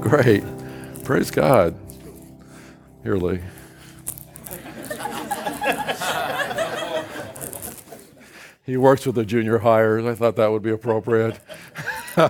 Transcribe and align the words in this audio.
great. 0.00 0.42
Praise 1.04 1.30
God. 1.30 1.74
Here, 3.02 3.16
Lee. 3.16 3.40
he 8.64 8.76
works 8.76 9.06
with 9.06 9.14
the 9.14 9.24
junior 9.24 9.58
hires. 9.58 10.04
I 10.04 10.14
thought 10.14 10.36
that 10.36 10.50
would 10.50 10.62
be 10.62 10.70
appropriate. 10.70 11.38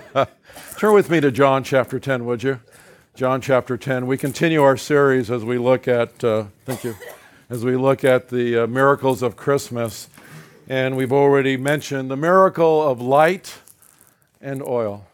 Turn 0.79 0.95
with 0.95 1.11
me 1.11 1.21
to 1.21 1.30
John 1.30 1.62
chapter 1.62 2.01
10, 2.01 2.25
would 2.25 2.43
you? 2.43 2.61
John 3.14 3.41
chapter 3.41 3.77
10. 3.77 4.07
We 4.07 4.17
continue 4.17 4.63
our 4.63 4.77
series 4.77 5.31
as 5.31 5.45
we 5.45 5.59
look 5.59 5.87
at, 5.87 6.25
uh, 6.25 6.45
thank 6.65 6.85
you, 6.85 6.95
as 7.51 7.65
we 7.65 7.77
look 7.77 8.05
at 8.05 8.31
the 8.31 8.65
uh, 8.65 8.67
miracles 8.67 9.23
of 9.23 9.37
Christmas. 9.37 10.09
And 10.69 10.97
we've 10.97 11.13
already 11.13 11.57
mentioned 11.57 12.11
the 12.11 12.17
miracle 12.17 12.83
of 12.89 13.01
light 13.01 13.59
and 14.41 14.63
oil. 14.63 15.07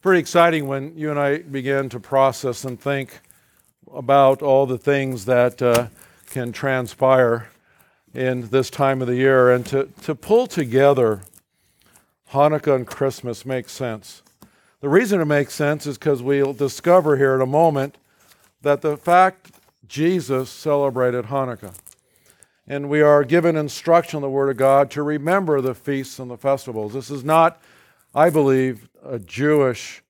Pretty 0.00 0.20
exciting 0.20 0.68
when 0.68 0.96
you 0.96 1.10
and 1.10 1.18
I 1.18 1.38
begin 1.38 1.88
to 1.88 1.98
process 1.98 2.64
and 2.64 2.80
think 2.80 3.18
about 3.92 4.42
all 4.42 4.64
the 4.64 4.78
things 4.78 5.24
that 5.24 5.60
uh, 5.60 5.88
can 6.30 6.52
transpire 6.52 7.48
in 8.14 8.48
this 8.50 8.70
time 8.70 9.02
of 9.02 9.08
the 9.08 9.16
year. 9.16 9.50
And 9.50 9.66
to, 9.66 9.88
to 10.02 10.14
pull 10.14 10.46
together 10.46 11.22
Hanukkah 12.30 12.76
and 12.76 12.86
Christmas 12.86 13.44
makes 13.44 13.72
sense. 13.72 14.22
The 14.80 14.88
reason 14.88 15.20
it 15.20 15.24
makes 15.24 15.54
sense 15.54 15.84
is 15.84 15.98
because 15.98 16.22
we'll 16.22 16.52
discover 16.52 17.16
here 17.16 17.34
in 17.34 17.40
a 17.40 17.46
moment 17.46 17.98
that 18.62 18.82
the 18.82 18.96
fact 18.96 19.50
Jesus 19.88 20.48
celebrated 20.48 21.24
Hanukkah. 21.24 21.74
And 22.68 22.88
we 22.88 23.00
are 23.00 23.24
given 23.24 23.56
instruction 23.56 24.18
in 24.18 24.22
the 24.22 24.30
Word 24.30 24.48
of 24.48 24.58
God 24.58 24.92
to 24.92 25.02
remember 25.02 25.60
the 25.60 25.74
feasts 25.74 26.20
and 26.20 26.30
the 26.30 26.36
festivals. 26.36 26.92
This 26.92 27.10
is 27.10 27.24
not, 27.24 27.60
I 28.14 28.30
believe, 28.30 28.88
a 29.04 29.18
Jewish 29.18 30.02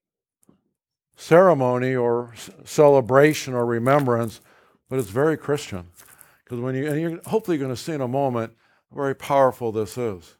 ceremony 1.16 1.94
or 1.94 2.32
celebration 2.64 3.54
or 3.54 3.66
remembrance, 3.66 4.40
but 4.88 4.98
it's 4.98 5.10
very 5.10 5.36
Christian. 5.36 5.88
Because 6.44 6.60
when 6.60 6.74
you, 6.74 6.86
and 6.86 7.00
you're 7.00 7.20
hopefully 7.26 7.58
going 7.58 7.70
to 7.70 7.76
see 7.76 7.92
in 7.92 8.00
a 8.00 8.08
moment 8.08 8.54
how 8.90 8.96
very 8.96 9.14
powerful 9.14 9.72
this 9.72 9.98
is. 9.98 10.36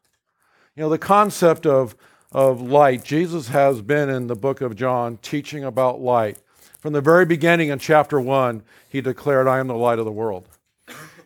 You 0.74 0.84
know, 0.84 0.88
the 0.88 0.98
concept 0.98 1.66
of, 1.66 1.96
of 2.32 2.62
light, 2.62 3.04
Jesus 3.04 3.48
has 3.48 3.82
been 3.82 4.08
in 4.08 4.28
the 4.28 4.36
book 4.36 4.60
of 4.60 4.76
John 4.76 5.18
teaching 5.18 5.64
about 5.64 6.00
light. 6.00 6.38
From 6.78 6.92
the 6.92 7.00
very 7.00 7.26
beginning 7.26 7.70
in 7.70 7.80
chapter 7.80 8.20
1, 8.20 8.62
he 8.88 9.00
declared, 9.00 9.48
I 9.48 9.58
am 9.58 9.66
the 9.66 9.74
light 9.74 9.98
of 9.98 10.04
the 10.04 10.12
world. 10.12 10.48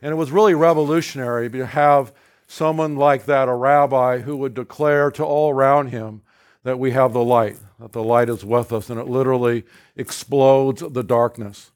And 0.00 0.10
it 0.10 0.16
was 0.16 0.32
really 0.32 0.54
revolutionary 0.54 1.50
to 1.50 1.66
have 1.66 2.12
someone 2.52 2.96
like 2.96 3.24
that, 3.24 3.48
a 3.48 3.54
rabbi, 3.54 4.18
who 4.18 4.36
would 4.36 4.52
declare 4.52 5.10
to 5.10 5.24
all 5.24 5.50
around 5.50 5.88
him 5.88 6.20
that 6.64 6.78
we 6.78 6.90
have 6.90 7.14
the 7.14 7.24
light, 7.24 7.58
that 7.80 7.92
the 7.92 8.02
light 8.02 8.28
is 8.28 8.44
with 8.44 8.72
us, 8.72 8.90
and 8.90 9.00
it 9.00 9.08
literally 9.08 9.64
explodes 9.96 10.82
the 10.90 11.02
darkness. 11.02 11.70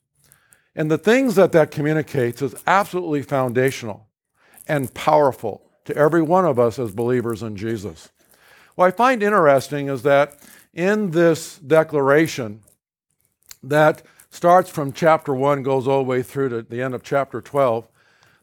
And 0.75 0.91
the 0.91 0.99
things 0.99 1.35
that 1.37 1.53
that 1.53 1.71
communicates 1.71 2.43
is 2.43 2.55
absolutely 2.67 3.23
foundational 3.23 4.07
and 4.69 4.93
powerful 4.93 5.63
to 5.87 5.97
every 5.97 6.21
one 6.21 6.45
of 6.45 6.59
us 6.59 6.79
as 6.79 6.91
believers 6.91 7.43
in 7.43 7.57
Jesus. 7.57 8.11
What 8.75 8.89
I 8.89 8.91
find 8.91 9.23
interesting 9.23 9.89
is 9.89 10.03
that 10.03 10.37
in 10.75 11.13
this 11.13 11.57
declaration 11.57 12.61
that 13.63 14.03
starts 14.29 14.69
from 14.69 14.93
chapter 14.93 15.35
1, 15.35 15.63
goes 15.63 15.89
all 15.89 16.05
the 16.05 16.09
way 16.11 16.23
through 16.23 16.51
to 16.51 16.63
the 16.63 16.83
end 16.83 16.95
of 16.95 17.03
chapter 17.03 17.41
12, 17.41 17.89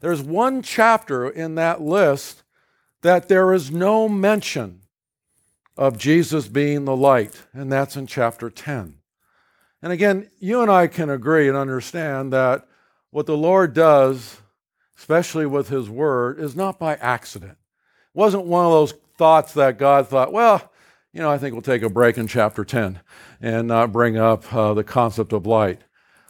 there's 0.03 0.21
one 0.21 0.61
chapter 0.61 1.29
in 1.29 1.55
that 1.55 1.81
list 1.81 2.43
that 3.03 3.29
there 3.29 3.53
is 3.53 3.71
no 3.71 4.09
mention 4.09 4.81
of 5.77 5.97
Jesus 5.97 6.49
being 6.49 6.83
the 6.83 6.95
light, 6.95 7.43
and 7.53 7.71
that's 7.71 7.95
in 7.95 8.05
chapter 8.05 8.49
10. 8.49 8.95
And 9.81 9.93
again, 9.93 10.29
you 10.41 10.61
and 10.61 10.69
I 10.69 10.87
can 10.87 11.09
agree 11.09 11.47
and 11.47 11.55
understand 11.55 12.33
that 12.33 12.67
what 13.11 13.27
the 13.27 13.37
Lord 13.37 13.73
does, 13.73 14.41
especially 14.97 15.45
with 15.45 15.69
His 15.69 15.89
Word, 15.89 16.37
is 16.37 16.53
not 16.53 16.77
by 16.77 16.95
accident. 16.95 17.53
It 17.53 17.58
wasn't 18.13 18.45
one 18.45 18.65
of 18.65 18.73
those 18.73 18.93
thoughts 19.17 19.53
that 19.53 19.80
God 19.80 20.09
thought, 20.09 20.33
well, 20.33 20.69
you 21.13 21.21
know, 21.21 21.31
I 21.31 21.37
think 21.37 21.53
we'll 21.53 21.61
take 21.61 21.81
a 21.81 21.89
break 21.89 22.17
in 22.17 22.27
chapter 22.27 22.65
10 22.65 22.99
and 23.39 23.69
not 23.69 23.93
bring 23.93 24.17
up 24.17 24.53
uh, 24.53 24.73
the 24.73 24.83
concept 24.83 25.31
of 25.31 25.45
light. 25.45 25.80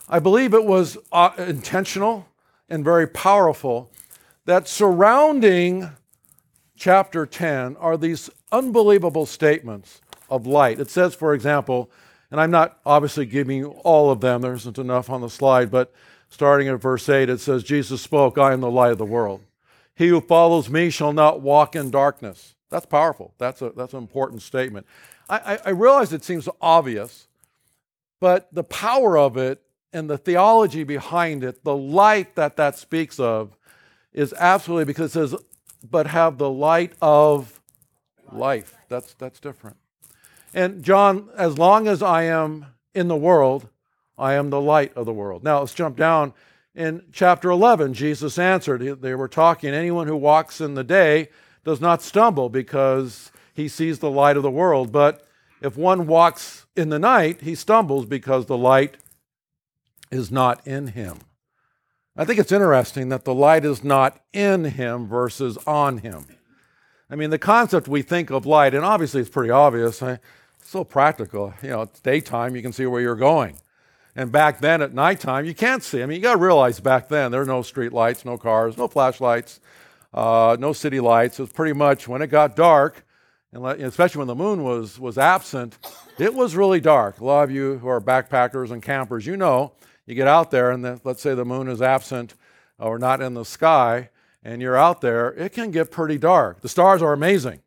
I 0.07 0.19
believe 0.19 0.53
it 0.53 0.63
was 0.63 0.95
uh, 1.11 1.31
intentional 1.39 2.27
and 2.73 2.83
very 2.83 3.05
powerful 3.05 3.91
that 4.45 4.67
surrounding 4.67 5.91
chapter 6.75 7.23
10 7.23 7.77
are 7.77 7.95
these 7.95 8.31
unbelievable 8.51 9.27
statements 9.27 10.01
of 10.27 10.47
light. 10.47 10.79
It 10.79 10.89
says, 10.89 11.13
for 11.13 11.35
example, 11.35 11.91
and 12.31 12.41
I'm 12.41 12.49
not 12.49 12.79
obviously 12.83 13.27
giving 13.27 13.59
you 13.59 13.69
all 13.83 14.09
of 14.09 14.21
them, 14.21 14.41
there 14.41 14.55
isn't 14.55 14.79
enough 14.79 15.11
on 15.11 15.21
the 15.21 15.29
slide, 15.29 15.69
but 15.69 15.93
starting 16.29 16.67
at 16.67 16.81
verse 16.81 17.07
8, 17.07 17.29
it 17.29 17.39
says, 17.39 17.63
Jesus 17.63 18.01
spoke, 18.01 18.39
I 18.39 18.53
am 18.53 18.61
the 18.61 18.71
light 18.71 18.91
of 18.91 18.97
the 18.97 19.05
world. 19.05 19.43
He 19.93 20.07
who 20.07 20.19
follows 20.19 20.67
me 20.67 20.89
shall 20.89 21.13
not 21.13 21.41
walk 21.41 21.75
in 21.75 21.91
darkness. 21.91 22.55
That's 22.71 22.87
powerful. 22.87 23.35
That's, 23.37 23.61
a, 23.61 23.69
that's 23.69 23.93
an 23.93 23.99
important 23.99 24.41
statement. 24.41 24.87
I, 25.29 25.37
I, 25.37 25.59
I 25.67 25.69
realize 25.69 26.11
it 26.11 26.23
seems 26.23 26.49
obvious, 26.59 27.27
but 28.19 28.51
the 28.51 28.63
power 28.63 29.15
of 29.15 29.37
it 29.37 29.61
and 29.93 30.09
the 30.09 30.17
theology 30.17 30.83
behind 30.83 31.43
it, 31.43 31.63
the 31.63 31.75
light 31.75 32.35
that 32.35 32.57
that 32.57 32.77
speaks 32.77 33.19
of, 33.19 33.55
is 34.11 34.33
absolutely 34.37 34.85
because 34.85 35.15
it 35.15 35.29
says, 35.29 35.35
but 35.89 36.07
have 36.07 36.37
the 36.37 36.49
light 36.49 36.93
of 37.01 37.61
life. 38.31 38.75
That's, 38.89 39.13
that's 39.15 39.39
different. 39.39 39.77
And 40.53 40.83
John, 40.83 41.29
as 41.35 41.57
long 41.57 41.87
as 41.87 42.01
I 42.01 42.23
am 42.23 42.67
in 42.93 43.07
the 43.07 43.15
world, 43.15 43.69
I 44.17 44.33
am 44.33 44.49
the 44.49 44.61
light 44.61 44.93
of 44.95 45.05
the 45.05 45.13
world. 45.13 45.43
Now 45.43 45.59
let's 45.59 45.73
jump 45.73 45.97
down. 45.97 46.33
In 46.75 47.03
chapter 47.11 47.49
11, 47.49 47.93
Jesus 47.93 48.37
answered, 48.39 49.01
they 49.01 49.15
were 49.15 49.27
talking, 49.27 49.73
anyone 49.73 50.07
who 50.07 50.15
walks 50.15 50.61
in 50.61 50.73
the 50.73 50.83
day 50.83 51.29
does 51.63 51.79
not 51.79 52.01
stumble 52.01 52.49
because 52.49 53.31
he 53.53 53.67
sees 53.67 53.99
the 53.99 54.09
light 54.09 54.37
of 54.37 54.43
the 54.43 54.51
world. 54.51 54.91
But 54.91 55.25
if 55.61 55.77
one 55.77 56.07
walks 56.07 56.65
in 56.75 56.89
the 56.89 56.99
night, 56.99 57.41
he 57.41 57.55
stumbles 57.55 58.05
because 58.05 58.45
the 58.45 58.57
light 58.57 58.97
is 60.13 60.31
not 60.31 60.65
in 60.65 60.87
him. 60.87 61.19
I 62.15 62.25
think 62.25 62.39
it's 62.39 62.51
interesting 62.51 63.09
that 63.09 63.25
the 63.25 63.33
light 63.33 63.65
is 63.65 63.83
not 63.83 64.19
in 64.31 64.65
him 64.65 65.07
versus 65.07 65.57
on 65.65 65.97
him. 65.97 66.27
I 67.09 67.15
mean, 67.15 67.31
the 67.31 67.39
concept 67.39 67.87
we 67.87 68.03
think 68.03 68.29
of 68.29 68.45
light, 68.45 68.75
and 68.75 68.85
obviously 68.85 69.21
it's 69.21 69.29
pretty 69.29 69.49
obvious, 69.49 70.01
it's 70.01 70.21
so 70.61 70.83
practical. 70.83 71.53
You 71.63 71.69
know, 71.69 71.81
it's 71.81 71.99
daytime, 71.99 72.55
you 72.55 72.61
can 72.61 72.71
see 72.71 72.85
where 72.85 73.01
you're 73.01 73.15
going. 73.15 73.57
And 74.15 74.31
back 74.31 74.59
then 74.59 74.83
at 74.83 74.93
nighttime, 74.93 75.45
you 75.45 75.55
can't 75.55 75.81
see. 75.81 76.03
I 76.03 76.05
mean, 76.05 76.17
you 76.17 76.21
got 76.21 76.33
to 76.33 76.39
realize 76.39 76.79
back 76.79 77.07
then 77.07 77.31
there 77.31 77.39
were 77.39 77.47
no 77.47 77.63
street 77.63 77.91
lights, 77.91 78.23
no 78.23 78.37
cars, 78.37 78.77
no 78.77 78.87
flashlights, 78.87 79.59
uh, 80.13 80.55
no 80.59 80.71
city 80.71 80.99
lights. 80.99 81.39
It 81.39 81.43
was 81.43 81.51
pretty 81.51 81.73
much 81.73 82.07
when 82.07 82.21
it 82.21 82.27
got 82.27 82.55
dark, 82.55 83.07
and 83.51 83.65
especially 83.65 84.19
when 84.19 84.27
the 84.27 84.35
moon 84.35 84.63
was, 84.63 84.99
was 84.99 85.17
absent, 85.17 85.79
it 86.19 86.35
was 86.35 86.55
really 86.55 86.79
dark. 86.79 87.19
A 87.19 87.25
lot 87.25 87.43
of 87.43 87.49
you 87.49 87.79
who 87.79 87.87
are 87.87 87.99
backpackers 87.99 88.69
and 88.69 88.83
campers, 88.83 89.25
you 89.25 89.35
know 89.35 89.73
you 90.05 90.15
get 90.15 90.27
out 90.27 90.51
there, 90.51 90.71
and 90.71 90.83
the, 90.83 90.99
let's 91.03 91.21
say 91.21 91.33
the 91.33 91.45
moon 91.45 91.67
is 91.67 91.81
absent 91.81 92.35
or 92.77 92.99
not 92.99 93.21
in 93.21 93.33
the 93.33 93.45
sky, 93.45 94.09
and 94.43 94.61
you're 94.61 94.77
out 94.77 95.01
there, 95.01 95.29
it 95.33 95.53
can 95.53 95.71
get 95.71 95.91
pretty 95.91 96.17
dark. 96.17 96.61
The 96.61 96.69
stars 96.69 97.01
are 97.01 97.13
amazing. 97.13 97.61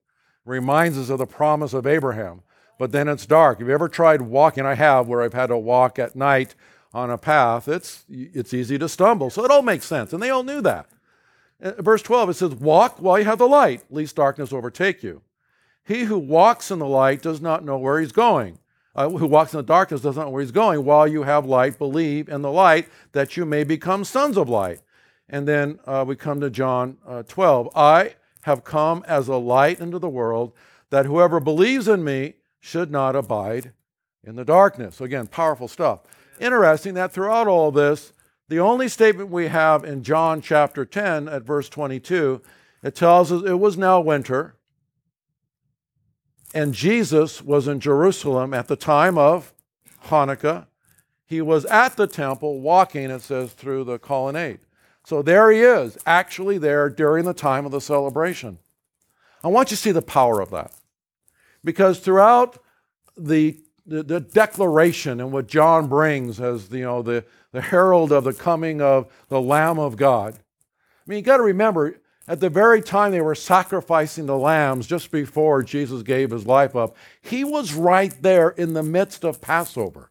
Reminds 0.45 0.99
us 0.99 1.09
of 1.09 1.19
the 1.19 1.27
promise 1.27 1.73
of 1.73 1.87
Abraham. 1.87 2.43
But 2.79 2.93
then 2.93 3.09
it's 3.09 3.25
dark. 3.25 3.59
Have 3.59 3.69
you 3.69 3.75
ever 3.75 3.89
tried 3.89 4.23
walking? 4.23 4.67
I 4.67 4.75
have, 4.75 5.09
where 5.09 5.23
I've 5.23 5.33
had 5.33 5.47
to 5.47 5.57
walk 5.57 5.99
at 5.99 6.15
night 6.15 6.55
on 6.93 7.11
a 7.11 7.17
path. 7.17 7.69
It's, 7.69 8.05
it's 8.09 8.53
easy 8.53 8.79
to 8.79 8.89
stumble. 8.89 9.31
So 9.31 9.45
it 9.45 9.51
all 9.51 9.63
makes 9.63 9.87
sense. 9.87 10.13
And 10.13 10.23
they 10.23 10.31
all 10.31 10.43
knew 10.43 10.61
that. 10.61 10.87
Uh, 11.63 11.73
verse 11.79 12.03
12, 12.03 12.31
it 12.31 12.35
says, 12.35 12.55
Walk 12.55 13.01
while 13.01 13.19
you 13.19 13.25
have 13.25 13.39
the 13.39 13.49
light, 13.49 13.83
lest 13.91 14.17
darkness 14.17 14.53
overtake 14.53 15.03
you. 15.03 15.23
He 15.85 16.05
who 16.05 16.19
walks 16.19 16.71
in 16.71 16.79
the 16.79 16.87
light 16.87 17.23
does 17.23 17.41
not 17.41 17.65
know 17.65 17.79
where 17.79 18.01
he's 18.01 18.13
going 18.13 18.59
uh, 18.97 19.11
who 19.11 19.27
walks 19.27 19.53
in 19.53 19.59
the 19.59 19.63
darkness 19.63 20.01
doesn't 20.01 20.25
know 20.25 20.31
where 20.31 20.41
he's 20.41 20.51
going. 20.51 20.85
While 20.85 21.07
you 21.07 21.23
have 21.23 21.45
light, 21.45 21.79
believe 21.79 22.29
in 22.29 22.43
the 22.43 22.51
light 22.51 22.89
that 23.13 23.37
you 23.37 23.45
may 23.45 23.63
become 23.63 24.05
sons 24.05 24.37
of 24.37 24.49
light. 24.49 24.81
And 25.29 25.47
then 25.47 25.79
uh, 25.87 26.05
we 26.07 26.17
come 26.17 26.41
to 26.41 26.51
John 26.51 26.97
uh, 27.07 27.23
12. 27.25 27.69
I 27.77 28.15
have 28.43 28.65
come 28.65 29.05
as 29.07 29.29
a 29.29 29.37
light 29.37 29.81
into 29.81 29.99
the 29.99 30.09
world 30.09 30.53
that 30.91 31.05
whoever 31.05 31.41
believes 31.41 31.89
in 31.89 32.05
me 32.05 32.35
should 32.59 32.91
not 32.91 33.15
abide 33.15 33.73
in 34.25 34.37
the 34.37 34.45
darkness. 34.45 34.97
So 34.97 35.05
again, 35.05 35.27
powerful 35.27 35.69
stuff. 35.69 36.01
Interesting 36.41 36.95
that 36.95 37.13
throughout 37.13 37.49
all 37.49 37.71
this, 37.71 38.13
the 38.49 38.61
only 38.61 38.89
statement 38.89 39.31
we 39.31 39.49
have 39.49 39.85
in 39.85 40.03
John 40.05 40.41
chapter 40.41 40.85
10 40.85 41.29
at 41.29 41.43
verse 41.43 41.69
22, 41.69 42.41
it 42.83 42.95
tells 42.95 43.31
us 43.31 43.43
it 43.45 43.59
was 43.59 43.77
now 43.77 44.01
winter 44.01 44.56
and 46.57 46.73
Jesus 46.73 47.43
was 47.43 47.69
in 47.69 47.81
Jerusalem 47.81 48.55
at 48.55 48.67
the 48.67 48.77
time 48.77 49.19
of 49.19 49.53
Hanukkah. 50.07 50.67
He 51.27 51.43
was 51.43 51.67
at 51.67 51.97
the 51.97 52.07
temple 52.07 52.61
walking, 52.61 53.11
it 53.11 53.21
says, 53.21 53.53
through 53.53 53.85
the 53.85 53.99
colonnade. 53.99 54.61
So 55.05 55.21
there 55.21 55.51
he 55.51 55.61
is, 55.61 55.99
actually 56.07 56.57
there 56.57 56.89
during 56.89 57.27
the 57.27 57.35
time 57.35 57.67
of 57.67 57.73
the 57.73 57.81
celebration. 57.81 58.59
I 59.45 59.49
want 59.49 59.71
you 59.71 59.77
to 59.77 59.83
see 59.83 59.93
the 59.93 60.01
power 60.01 60.41
of 60.41 60.51
that. 60.51 60.73
Because 61.63 61.99
throughout 61.99 62.59
the 63.19 63.61
the, 63.89 64.03
the 64.03 64.21
declaration 64.21 65.21
and 65.21 65.31
what 65.31 65.47
John 65.47 65.87
brings 65.87 66.41
as 66.41 66.69
you 66.73 66.83
know 66.83 67.03
the, 67.03 67.25
the 67.53 67.61
herald 67.61 68.11
of 68.11 68.25
the 68.25 68.33
coming 68.33 68.81
of 68.81 69.07
the 69.29 69.41
Lamb 69.41 69.79
of 69.79 69.97
God. 69.97 70.35
I 70.35 70.39
mean, 71.07 71.19
you 71.19 71.23
got 71.23 71.37
to 71.37 71.45
remember, 71.45 72.01
at 72.29 72.41
the 72.41 72.51
very 72.51 72.83
time 72.83 73.13
they 73.13 73.21
were 73.21 73.35
sacrificing 73.35 74.27
the 74.27 74.37
lambs 74.37 74.87
just 74.87 75.11
before 75.11 75.63
Jesus 75.63 76.03
gave 76.03 76.31
his 76.31 76.47
life 76.47 76.75
up, 76.75 76.97
he 77.21 77.45
was 77.45 77.75
right 77.75 78.15
there 78.23 78.51
in 78.51 78.73
the 78.75 78.83
midst 78.83 79.25
of 79.25 79.41
Passover. 79.41 80.11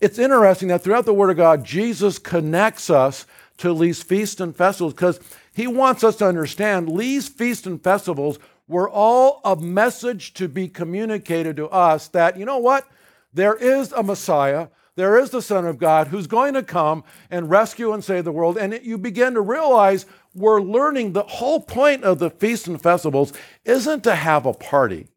It's 0.00 0.18
interesting 0.18 0.68
that 0.68 0.82
throughout 0.82 1.04
the 1.04 1.14
Word 1.14 1.30
of 1.30 1.36
God, 1.36 1.64
Jesus 1.64 2.18
connects 2.18 2.90
us 2.90 3.26
to 3.58 3.78
these 3.78 4.02
feasts 4.02 4.40
and 4.40 4.56
festivals 4.56 4.94
because 4.94 5.20
he 5.54 5.66
wants 5.66 6.02
us 6.02 6.16
to 6.16 6.26
understand 6.26 6.98
these 6.98 7.28
feasts 7.28 7.66
and 7.66 7.82
festivals 7.82 8.38
were 8.68 8.88
all 8.88 9.40
a 9.44 9.54
message 9.56 10.34
to 10.34 10.48
be 10.48 10.66
communicated 10.68 11.56
to 11.56 11.68
us 11.68 12.08
that, 12.08 12.36
you 12.36 12.44
know 12.44 12.58
what? 12.58 12.86
There 13.34 13.54
is 13.54 13.92
a 13.92 14.02
Messiah, 14.02 14.68
there 14.94 15.18
is 15.18 15.30
the 15.30 15.42
Son 15.42 15.66
of 15.66 15.78
God 15.78 16.08
who's 16.08 16.26
going 16.26 16.54
to 16.54 16.62
come 16.62 17.04
and 17.30 17.48
rescue 17.48 17.92
and 17.92 18.04
save 18.04 18.24
the 18.24 18.32
world. 18.32 18.58
And 18.58 18.78
you 18.82 18.98
begin 18.98 19.34
to 19.34 19.40
realize 19.40 20.04
we're 20.34 20.62
learning 20.62 21.12
the 21.12 21.24
whole 21.24 21.60
point 21.60 22.04
of 22.04 22.18
the 22.18 22.30
feasts 22.30 22.66
and 22.66 22.80
festivals 22.80 23.32
isn't 23.64 24.04
to 24.04 24.14
have 24.14 24.46
a 24.46 24.52
party, 24.52 25.08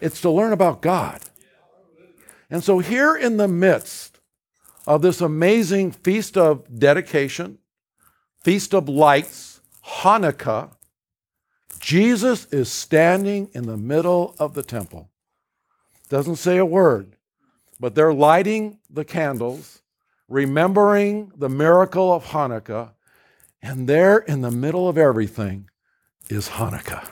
it's 0.00 0.20
to 0.22 0.30
learn 0.30 0.52
about 0.52 0.82
God. 0.82 1.20
And 2.48 2.64
so, 2.64 2.80
here 2.80 3.14
in 3.14 3.36
the 3.36 3.48
midst 3.48 4.18
of 4.86 5.02
this 5.02 5.20
amazing 5.20 5.92
feast 5.92 6.36
of 6.36 6.78
dedication, 6.78 7.58
feast 8.42 8.74
of 8.74 8.88
lights, 8.88 9.60
Hanukkah, 9.84 10.72
Jesus 11.78 12.46
is 12.46 12.70
standing 12.70 13.50
in 13.54 13.66
the 13.66 13.76
middle 13.76 14.34
of 14.38 14.54
the 14.54 14.62
temple. 14.62 15.10
Doesn't 16.08 16.36
say 16.36 16.58
a 16.58 16.64
word, 16.66 17.16
but 17.78 17.94
they're 17.94 18.12
lighting 18.12 18.78
the 18.90 19.04
candles, 19.04 19.80
remembering 20.28 21.32
the 21.36 21.48
miracle 21.48 22.12
of 22.12 22.26
Hanukkah, 22.26 22.90
and 23.62 23.88
there 23.88 24.18
in 24.18 24.40
the 24.40 24.50
middle 24.50 24.88
of 24.88 24.98
everything 24.98 25.68
is 26.28 26.50
Hanukkah. 26.50 27.10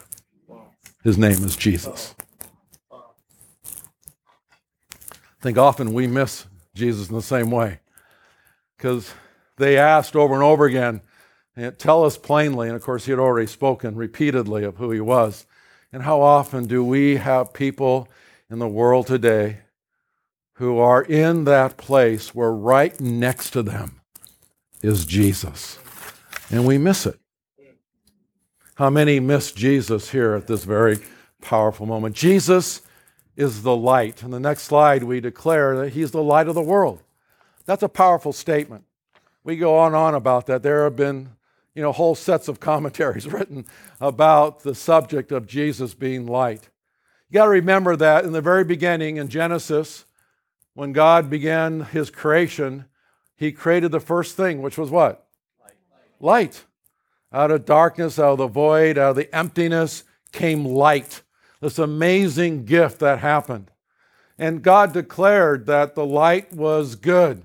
His 1.03 1.17
name 1.17 1.43
is 1.43 1.55
Jesus. 1.55 2.15
I 2.91 2.97
think 5.41 5.57
often 5.57 5.93
we 5.93 6.07
miss 6.07 6.45
Jesus 6.73 7.09
in 7.09 7.15
the 7.15 7.21
same 7.21 7.51
way 7.51 7.79
because 8.77 9.13
they 9.57 9.77
asked 9.77 10.15
over 10.15 10.33
and 10.33 10.43
over 10.43 10.65
again, 10.65 11.01
tell 11.77 12.03
us 12.03 12.17
plainly, 12.17 12.67
and 12.67 12.75
of 12.75 12.83
course, 12.83 13.05
he 13.05 13.11
had 13.11 13.19
already 13.19 13.47
spoken 13.47 13.95
repeatedly 13.95 14.63
of 14.63 14.77
who 14.77 14.91
he 14.91 15.01
was. 15.01 15.45
And 15.91 16.03
how 16.03 16.21
often 16.21 16.67
do 16.67 16.83
we 16.83 17.17
have 17.17 17.53
people 17.53 18.07
in 18.49 18.59
the 18.59 18.67
world 18.67 19.07
today 19.07 19.59
who 20.53 20.77
are 20.77 21.01
in 21.01 21.45
that 21.45 21.77
place 21.77 22.35
where 22.35 22.51
right 22.51 22.99
next 22.99 23.51
to 23.51 23.63
them 23.63 24.01
is 24.81 25.05
Jesus? 25.05 25.79
And 26.49 26.65
we 26.65 26.77
miss 26.77 27.05
it. 27.05 27.19
How 28.75 28.89
many 28.89 29.19
miss 29.19 29.51
Jesus 29.51 30.11
here 30.11 30.35
at 30.35 30.47
this 30.47 30.63
very 30.63 30.99
powerful 31.41 31.85
moment? 31.85 32.15
Jesus 32.15 32.81
is 33.35 33.61
the 33.61 33.75
light. 33.75 34.23
In 34.23 34.31
the 34.31 34.39
next 34.39 34.63
slide, 34.63 35.03
we 35.03 35.19
declare 35.19 35.77
that 35.77 35.93
he's 35.93 36.11
the 36.11 36.23
light 36.23 36.47
of 36.47 36.55
the 36.55 36.61
world. 36.61 37.03
That's 37.65 37.83
a 37.83 37.89
powerful 37.89 38.33
statement. 38.33 38.85
We 39.43 39.57
go 39.57 39.77
on 39.77 39.87
and 39.87 39.95
on 39.95 40.15
about 40.15 40.45
that. 40.47 40.63
There 40.63 40.85
have 40.85 40.95
been 40.95 41.31
you 41.75 41.83
know, 41.83 41.91
whole 41.91 42.15
sets 42.15 42.47
of 42.47 42.59
commentaries 42.59 43.25
written 43.31 43.65
about 44.01 44.63
the 44.63 44.75
subject 44.75 45.31
of 45.31 45.47
Jesus 45.47 45.93
being 45.93 46.27
light. 46.27 46.69
You 47.29 47.35
got 47.35 47.45
to 47.45 47.51
remember 47.51 47.95
that 47.95 48.25
in 48.25 48.33
the 48.33 48.41
very 48.41 48.63
beginning 48.63 49.17
in 49.17 49.29
Genesis, 49.29 50.05
when 50.73 50.93
God 50.93 51.29
began 51.29 51.81
his 51.81 52.09
creation, 52.09 52.85
he 53.35 53.51
created 53.51 53.91
the 53.91 53.99
first 53.99 54.35
thing, 54.35 54.61
which 54.61 54.77
was 54.77 54.89
what? 54.89 55.25
Light. 56.19 56.65
Out 57.31 57.51
of 57.51 57.65
darkness, 57.65 58.17
out 58.17 58.33
of 58.33 58.37
the 58.39 58.47
void, 58.47 58.97
out 58.97 59.11
of 59.11 59.15
the 59.15 59.33
emptiness 59.35 60.03
came 60.31 60.65
light. 60.65 61.21
This 61.61 61.77
amazing 61.77 62.65
gift 62.65 62.99
that 62.99 63.19
happened. 63.19 63.69
And 64.37 64.61
God 64.61 64.93
declared 64.93 65.65
that 65.65 65.95
the 65.95 66.05
light 66.05 66.53
was 66.53 66.95
good. 66.95 67.43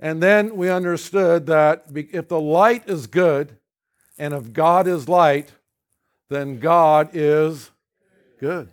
And 0.00 0.22
then 0.22 0.56
we 0.56 0.70
understood 0.70 1.46
that 1.46 1.86
if 1.92 2.28
the 2.28 2.40
light 2.40 2.88
is 2.88 3.08
good 3.08 3.56
and 4.16 4.32
if 4.32 4.52
God 4.52 4.86
is 4.86 5.08
light, 5.08 5.52
then 6.28 6.60
God 6.60 7.10
is 7.12 7.70
good. 8.38 8.68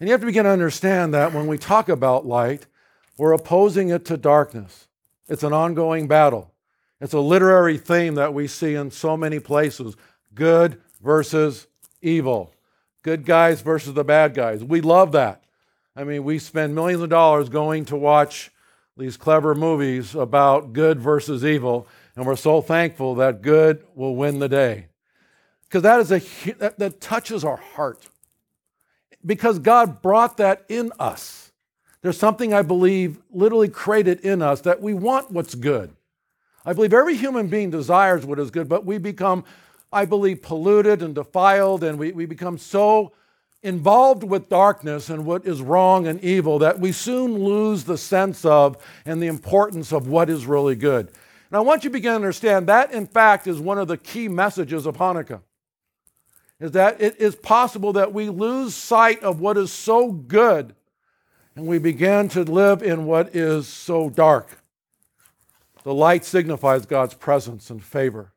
And 0.00 0.08
you 0.08 0.12
have 0.12 0.20
to 0.20 0.26
begin 0.26 0.44
to 0.44 0.50
understand 0.50 1.14
that 1.14 1.32
when 1.32 1.46
we 1.46 1.58
talk 1.58 1.88
about 1.88 2.26
light, 2.26 2.66
we're 3.16 3.32
opposing 3.32 3.90
it 3.90 4.04
to 4.06 4.16
darkness. 4.16 4.88
It's 5.28 5.42
an 5.42 5.52
ongoing 5.52 6.08
battle. 6.08 6.52
It's 7.00 7.14
a 7.14 7.20
literary 7.20 7.78
theme 7.78 8.16
that 8.16 8.34
we 8.34 8.46
see 8.48 8.74
in 8.74 8.90
so 8.90 9.16
many 9.16 9.38
places 9.38 9.96
good 10.34 10.80
versus 11.00 11.66
evil, 12.02 12.52
good 13.02 13.24
guys 13.24 13.60
versus 13.60 13.94
the 13.94 14.04
bad 14.04 14.34
guys. 14.34 14.64
We 14.64 14.80
love 14.80 15.12
that. 15.12 15.44
I 15.94 16.04
mean, 16.04 16.24
we 16.24 16.38
spend 16.38 16.74
millions 16.74 17.02
of 17.02 17.08
dollars 17.08 17.48
going 17.48 17.84
to 17.86 17.96
watch 17.96 18.50
these 18.96 19.16
clever 19.16 19.54
movies 19.54 20.14
about 20.14 20.72
good 20.72 21.00
versus 21.00 21.44
evil, 21.44 21.86
and 22.16 22.26
we're 22.26 22.36
so 22.36 22.60
thankful 22.60 23.14
that 23.16 23.42
good 23.42 23.84
will 23.94 24.16
win 24.16 24.40
the 24.40 24.48
day. 24.48 24.86
Because 25.64 25.82
that 25.82 26.00
is 26.00 26.10
a 26.10 26.18
that, 26.54 26.78
that 26.78 27.00
touches 27.00 27.44
our 27.44 27.56
heart. 27.56 28.08
Because 29.24 29.58
God 29.58 30.02
brought 30.02 30.36
that 30.38 30.64
in 30.68 30.92
us. 30.98 31.52
There's 32.00 32.18
something 32.18 32.54
I 32.54 32.62
believe 32.62 33.20
literally 33.30 33.68
created 33.68 34.20
in 34.20 34.40
us 34.40 34.60
that 34.62 34.80
we 34.80 34.94
want 34.94 35.30
what's 35.30 35.54
good. 35.54 35.94
I 36.64 36.72
believe 36.72 36.92
every 36.92 37.16
human 37.16 37.48
being 37.48 37.70
desires 37.70 38.26
what 38.26 38.38
is 38.38 38.50
good, 38.50 38.68
but 38.68 38.84
we 38.84 38.98
become, 38.98 39.44
I 39.92 40.04
believe, 40.04 40.42
polluted 40.42 41.02
and 41.02 41.14
defiled, 41.14 41.84
and 41.84 41.98
we, 41.98 42.12
we 42.12 42.26
become 42.26 42.58
so 42.58 43.12
involved 43.62 44.22
with 44.22 44.48
darkness 44.48 45.10
and 45.10 45.24
what 45.24 45.44
is 45.46 45.60
wrong 45.60 46.06
and 46.06 46.22
evil 46.22 46.60
that 46.60 46.78
we 46.78 46.92
soon 46.92 47.42
lose 47.42 47.84
the 47.84 47.98
sense 47.98 48.44
of 48.44 48.76
and 49.04 49.20
the 49.20 49.26
importance 49.26 49.92
of 49.92 50.06
what 50.06 50.30
is 50.30 50.46
really 50.46 50.76
good. 50.76 51.08
And 51.50 51.56
I 51.56 51.60
want 51.60 51.82
you 51.82 51.90
to 51.90 51.94
begin 51.94 52.12
to 52.12 52.16
understand 52.16 52.68
that, 52.68 52.92
in 52.92 53.06
fact, 53.06 53.46
is 53.46 53.58
one 53.58 53.78
of 53.78 53.88
the 53.88 53.96
key 53.96 54.28
messages 54.28 54.86
of 54.86 54.96
Hanukkah. 54.96 55.40
Is 56.60 56.72
that 56.72 57.00
it 57.00 57.16
is 57.20 57.36
possible 57.36 57.92
that 57.94 58.12
we 58.12 58.28
lose 58.28 58.74
sight 58.74 59.22
of 59.22 59.40
what 59.40 59.56
is 59.56 59.72
so 59.72 60.10
good 60.10 60.74
and 61.54 61.66
we 61.66 61.78
begin 61.78 62.28
to 62.30 62.42
live 62.42 62.82
in 62.82 63.04
what 63.04 63.34
is 63.34 63.66
so 63.66 64.10
dark. 64.10 64.58
The 65.88 65.94
light 65.94 66.22
signifies 66.26 66.84
God's 66.84 67.14
presence 67.14 67.70
and 67.70 67.82
favor. 67.82 68.34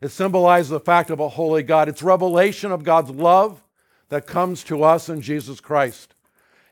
It 0.00 0.10
symbolizes 0.10 0.68
the 0.68 0.78
fact 0.78 1.10
of 1.10 1.18
a 1.18 1.30
holy 1.30 1.64
God. 1.64 1.88
It's 1.88 2.00
revelation 2.00 2.70
of 2.70 2.84
God's 2.84 3.10
love 3.10 3.64
that 4.08 4.24
comes 4.24 4.62
to 4.62 4.84
us 4.84 5.08
in 5.08 5.20
Jesus 5.20 5.58
Christ. 5.58 6.14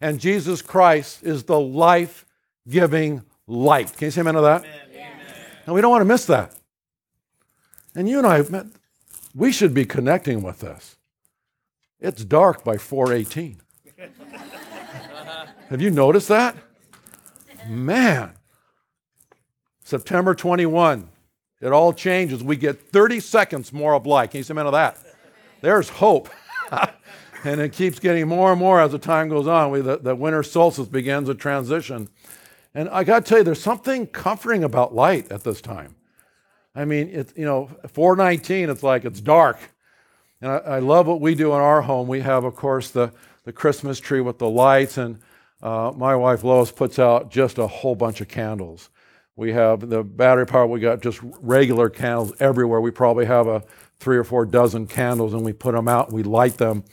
And 0.01 0.21
Jesus 0.21 0.63
Christ 0.63 1.25
is 1.25 1.43
the 1.43 1.59
life 1.59 2.27
giving 2.69 3.25
light. 3.49 3.93
Can 3.97 4.05
you 4.05 4.13
say 4.13 4.21
amen 4.21 4.35
to 4.35 4.41
that? 4.43 4.63
Amen. 4.63 5.19
And 5.67 5.75
we 5.75 5.81
don't 5.81 5.91
want 5.91 6.03
to 6.03 6.05
miss 6.05 6.27
that. 6.27 6.55
And 7.97 8.09
you 8.09 8.19
and 8.19 8.27
I, 8.29 8.45
we 9.35 9.51
should 9.51 9.75
be 9.75 9.85
connecting 9.85 10.45
with 10.45 10.61
this. 10.61 10.95
It's 11.99 12.25
dark 12.25 12.63
by 12.63 12.79
418. 12.79 13.61
Have 15.71 15.81
you 15.81 15.91
noticed 15.91 16.29
that? 16.29 16.55
Man. 17.67 18.35
September 19.91 20.37
21, 20.37 21.09
it 21.61 21.73
all 21.73 21.93
changes. 21.93 22.45
We 22.45 22.55
get 22.55 22.81
30 22.81 23.19
seconds 23.19 23.73
more 23.73 23.95
of 23.95 24.07
light. 24.07 24.31
Can 24.31 24.39
you 24.39 24.45
say 24.45 24.53
amen 24.53 24.67
to 24.67 24.71
that? 24.71 24.99
There's 25.63 25.89
hope. 25.89 26.29
and 27.45 27.61
it 27.61 27.73
keeps 27.73 27.99
getting 27.99 28.29
more 28.29 28.53
and 28.53 28.61
more 28.61 28.81
as 28.81 28.93
the 28.93 29.01
time 29.01 29.29
goes 29.29 29.49
on. 29.49 29.73
We, 29.73 29.81
the, 29.81 29.97
the 29.97 30.15
winter 30.15 30.45
solstice 30.45 30.87
begins 30.87 31.29
a 31.29 31.35
transition. 31.35 32.09
And 32.73 32.89
I 32.89 33.03
got 33.03 33.25
to 33.25 33.29
tell 33.29 33.39
you, 33.39 33.45
there's 33.45 33.61
something 33.61 34.07
comforting 34.07 34.63
about 34.63 34.95
light 34.95 35.33
at 35.33 35.43
this 35.43 35.61
time. 35.61 35.97
I 36.73 36.85
mean, 36.85 37.09
it's, 37.09 37.33
you 37.37 37.45
know, 37.45 37.69
419, 37.93 38.71
it's 38.71 38.85
like 38.85 39.05
it's 39.05 39.21
dark. 39.21 39.59
And 40.41 40.53
I, 40.53 40.57
I, 40.59 40.79
love 40.79 41.09
what 41.09 41.21
we 41.21 41.35
do 41.35 41.49
in 41.49 41.61
our 41.61 41.83
home. 41.83 42.07
We 42.07 42.21
have, 42.21 42.45
of 42.45 42.55
course, 42.55 42.93
the, 42.93 43.13
the 43.43 43.53
Christmas 43.53 43.99
tree 43.99 44.21
with 44.21 44.39
the 44.39 44.49
lights, 44.49 44.99
and 44.99 45.19
uh, 45.61 45.93
my 45.97 46.15
wife 46.15 46.45
Lois 46.45 46.71
puts 46.71 47.01
out 47.01 47.33
just 47.33 47.59
a 47.59 47.67
whole 47.67 47.97
bunch 47.97 48.21
of 48.21 48.29
candles. 48.29 48.89
We 49.41 49.55
have 49.55 49.89
the 49.89 50.05
battery 50.05 50.45
power, 50.45 50.67
we 50.67 50.81
got 50.81 51.01
just 51.01 51.19
regular 51.23 51.89
candles 51.89 52.35
everywhere. 52.41 52.83
We 52.83 52.91
probably 52.91 53.25
have 53.25 53.47
a 53.47 53.65
three 53.99 54.19
or 54.19 54.25
four 54.25 54.45
dozen 54.45 54.87
candles, 54.87 55.33
and 55.33 55.43
we 55.43 55.55
put 55.55 55.75
them 55.75 55.89
out 55.89 56.09
and 56.09 56.15
we 56.15 56.23
light 56.23 56.59
them. 56.59 56.85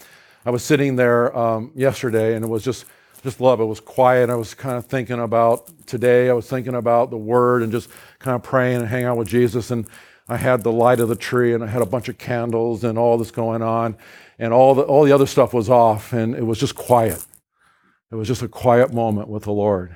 I 0.45 0.51
was 0.51 0.63
sitting 0.63 0.95
there 0.95 1.37
um, 1.37 1.73
yesterday 1.75 2.35
and 2.35 2.45
it 2.45 2.47
was 2.47 2.63
just, 2.63 2.85
just 3.21 3.41
love. 3.41 3.59
It 3.59 3.65
was 3.65 3.81
quiet. 3.81 4.29
I 4.29 4.35
was 4.35 4.53
kind 4.53 4.77
of 4.77 4.85
thinking 4.85 5.19
about 5.19 5.69
today. 5.87 6.29
I 6.29 6.33
was 6.33 6.47
thinking 6.47 6.75
about 6.75 7.09
the 7.09 7.17
word 7.17 7.63
and 7.63 7.71
just 7.71 7.89
kind 8.19 8.33
of 8.33 8.43
praying 8.43 8.77
and 8.77 8.87
hanging 8.87 9.07
out 9.07 9.17
with 9.17 9.27
Jesus. 9.27 9.69
And 9.69 9.85
I 10.29 10.37
had 10.37 10.63
the 10.63 10.71
light 10.71 11.01
of 11.01 11.09
the 11.09 11.17
tree 11.17 11.53
and 11.53 11.61
I 11.61 11.67
had 11.67 11.81
a 11.81 11.85
bunch 11.85 12.07
of 12.07 12.17
candles 12.17 12.85
and 12.85 12.97
all 12.97 13.17
this 13.17 13.29
going 13.29 13.61
on. 13.61 13.97
And 14.39 14.53
all 14.53 14.73
the, 14.73 14.83
all 14.83 15.03
the 15.03 15.11
other 15.11 15.27
stuff 15.27 15.53
was 15.53 15.69
off 15.69 16.13
and 16.13 16.33
it 16.33 16.45
was 16.45 16.59
just 16.59 16.75
quiet. 16.75 17.25
It 18.09 18.15
was 18.15 18.29
just 18.29 18.41
a 18.41 18.47
quiet 18.47 18.93
moment 18.93 19.27
with 19.27 19.43
the 19.43 19.51
Lord. 19.51 19.93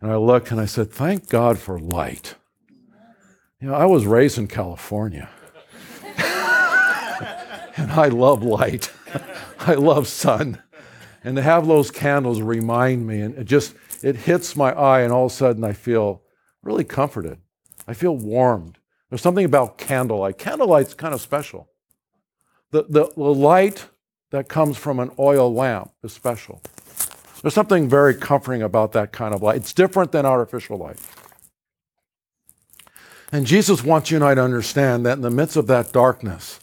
And 0.00 0.10
I 0.10 0.16
looked 0.16 0.50
and 0.50 0.60
I 0.60 0.66
said, 0.66 0.90
Thank 0.90 1.28
God 1.28 1.58
for 1.58 1.78
light. 1.78 2.36
You 3.60 3.68
know, 3.68 3.74
I 3.74 3.86
was 3.86 4.06
raised 4.06 4.38
in 4.38 4.46
California. 4.46 5.28
and 7.76 7.90
I 7.92 8.08
love 8.08 8.42
light. 8.42 8.92
I 9.60 9.74
love 9.74 10.06
sun. 10.06 10.62
And 11.24 11.34
to 11.36 11.42
have 11.42 11.66
those 11.66 11.90
candles 11.90 12.40
remind 12.40 13.06
me, 13.06 13.20
and 13.20 13.36
it 13.36 13.44
just, 13.44 13.74
it 14.02 14.14
hits 14.14 14.54
my 14.54 14.72
eye, 14.72 15.00
and 15.00 15.12
all 15.12 15.26
of 15.26 15.32
a 15.32 15.34
sudden 15.34 15.64
I 15.64 15.72
feel 15.72 16.22
really 16.62 16.84
comforted. 16.84 17.38
I 17.88 17.94
feel 17.94 18.16
warmed. 18.16 18.78
There's 19.10 19.22
something 19.22 19.44
about 19.44 19.78
candlelight. 19.78 20.38
Candlelight's 20.38 20.94
kind 20.94 21.14
of 21.14 21.20
special. 21.20 21.68
The, 22.70 22.84
the, 22.88 23.10
the 23.16 23.22
light 23.22 23.88
that 24.30 24.48
comes 24.48 24.76
from 24.76 25.00
an 25.00 25.10
oil 25.18 25.52
lamp 25.52 25.90
is 26.04 26.12
special. 26.12 26.62
There's 27.42 27.54
something 27.54 27.88
very 27.88 28.14
comforting 28.14 28.62
about 28.62 28.92
that 28.92 29.12
kind 29.12 29.34
of 29.34 29.42
light. 29.42 29.56
It's 29.56 29.72
different 29.72 30.12
than 30.12 30.26
artificial 30.26 30.76
light. 30.76 30.98
And 33.30 33.46
Jesus 33.46 33.84
wants 33.84 34.10
you 34.10 34.16
and 34.16 34.24
I 34.24 34.34
to 34.34 34.42
understand 34.42 35.04
that 35.06 35.18
in 35.18 35.22
the 35.22 35.30
midst 35.30 35.56
of 35.56 35.66
that 35.66 35.92
darkness, 35.92 36.60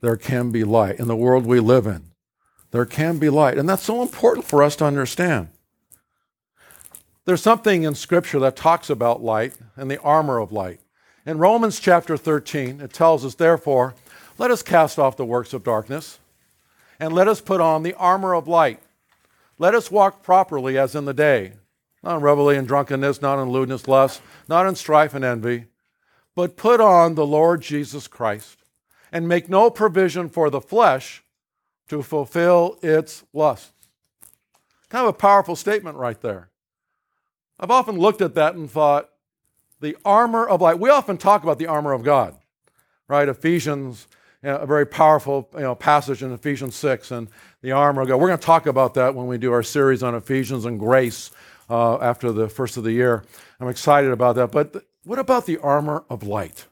there 0.00 0.16
can 0.16 0.50
be 0.50 0.64
light. 0.64 0.98
In 0.98 1.06
the 1.06 1.16
world 1.16 1.46
we 1.46 1.60
live 1.60 1.86
in, 1.86 2.02
there 2.72 2.84
can 2.84 3.18
be 3.18 3.30
light. 3.30 3.56
And 3.56 3.68
that's 3.68 3.84
so 3.84 4.02
important 4.02 4.44
for 4.44 4.62
us 4.62 4.76
to 4.76 4.84
understand. 4.84 5.48
There's 7.24 7.42
something 7.42 7.84
in 7.84 7.94
Scripture 7.94 8.40
that 8.40 8.56
talks 8.56 8.90
about 8.90 9.22
light 9.22 9.54
and 9.76 9.88
the 9.88 10.00
armor 10.00 10.38
of 10.38 10.50
light. 10.50 10.80
In 11.24 11.38
Romans 11.38 11.78
chapter 11.78 12.16
13, 12.16 12.80
it 12.80 12.92
tells 12.92 13.24
us, 13.24 13.36
therefore, 13.36 13.94
let 14.38 14.50
us 14.50 14.62
cast 14.62 14.98
off 14.98 15.16
the 15.16 15.24
works 15.24 15.52
of 15.52 15.62
darkness 15.62 16.18
and 16.98 17.12
let 17.12 17.28
us 17.28 17.40
put 17.40 17.60
on 17.60 17.84
the 17.84 17.94
armor 17.94 18.34
of 18.34 18.48
light. 18.48 18.80
Let 19.62 19.76
us 19.76 19.92
walk 19.92 20.24
properly 20.24 20.76
as 20.76 20.96
in 20.96 21.04
the 21.04 21.14
day, 21.14 21.52
not 22.02 22.16
in 22.16 22.22
revelry 22.22 22.56
and 22.56 22.66
drunkenness, 22.66 23.22
not 23.22 23.40
in 23.40 23.48
lewdness, 23.48 23.86
lust, 23.86 24.20
not 24.48 24.66
in 24.66 24.74
strife 24.74 25.14
and 25.14 25.24
envy, 25.24 25.66
but 26.34 26.56
put 26.56 26.80
on 26.80 27.14
the 27.14 27.24
Lord 27.24 27.62
Jesus 27.62 28.08
Christ 28.08 28.64
and 29.12 29.28
make 29.28 29.48
no 29.48 29.70
provision 29.70 30.28
for 30.28 30.50
the 30.50 30.60
flesh 30.60 31.22
to 31.88 32.02
fulfill 32.02 32.76
its 32.82 33.22
lusts. 33.32 33.70
Kind 34.88 35.06
of 35.06 35.14
a 35.14 35.16
powerful 35.16 35.54
statement 35.54 35.96
right 35.96 36.20
there. 36.20 36.50
I've 37.60 37.70
often 37.70 37.96
looked 37.96 38.20
at 38.20 38.34
that 38.34 38.56
and 38.56 38.68
thought, 38.68 39.10
the 39.78 39.96
armor 40.04 40.44
of 40.44 40.60
light. 40.60 40.80
We 40.80 40.90
often 40.90 41.18
talk 41.18 41.44
about 41.44 41.60
the 41.60 41.68
armor 41.68 41.92
of 41.92 42.02
God, 42.02 42.36
right? 43.06 43.28
Ephesians, 43.28 44.08
you 44.42 44.50
know, 44.50 44.56
a 44.56 44.66
very 44.66 44.86
powerful 44.86 45.48
you 45.54 45.60
know, 45.60 45.74
passage 45.74 46.22
in 46.22 46.32
Ephesians 46.32 46.74
6 46.76 47.10
and 47.10 47.28
the 47.60 47.72
armor 47.72 48.02
of 48.02 48.08
God. 48.08 48.16
We're 48.16 48.28
going 48.28 48.38
to 48.38 48.44
talk 48.44 48.66
about 48.66 48.94
that 48.94 49.14
when 49.14 49.26
we 49.26 49.38
do 49.38 49.52
our 49.52 49.62
series 49.62 50.02
on 50.02 50.14
Ephesians 50.14 50.64
and 50.64 50.78
grace 50.78 51.30
uh, 51.70 51.98
after 51.98 52.32
the 52.32 52.48
first 52.48 52.76
of 52.76 52.84
the 52.84 52.92
year. 52.92 53.24
I'm 53.60 53.68
excited 53.68 54.10
about 54.10 54.34
that. 54.36 54.50
But 54.50 54.84
what 55.04 55.18
about 55.18 55.46
the 55.46 55.58
armor 55.58 56.04
of 56.10 56.24
light? 56.24 56.66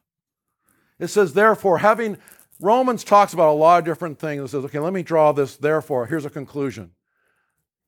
It 0.98 1.08
says, 1.08 1.32
therefore, 1.32 1.78
having, 1.78 2.18
Romans 2.58 3.04
talks 3.04 3.32
about 3.32 3.52
a 3.52 3.56
lot 3.56 3.78
of 3.78 3.84
different 3.84 4.18
things. 4.18 4.42
It 4.42 4.48
says, 4.48 4.64
okay, 4.66 4.80
let 4.80 4.92
me 4.92 5.02
draw 5.02 5.32
this, 5.32 5.56
therefore. 5.56 6.06
Here's 6.06 6.24
a 6.24 6.30
conclusion 6.30 6.90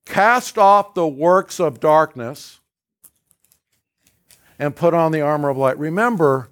Cast 0.05 0.59
off 0.59 0.95
the 0.95 1.07
works 1.07 1.61
of 1.61 1.81
darkness 1.81 2.61
and 4.59 4.77
put 4.77 4.95
on 4.95 5.13
the 5.13 5.21
armor 5.21 5.49
of 5.49 5.57
light. 5.57 5.79
Remember, 5.79 6.52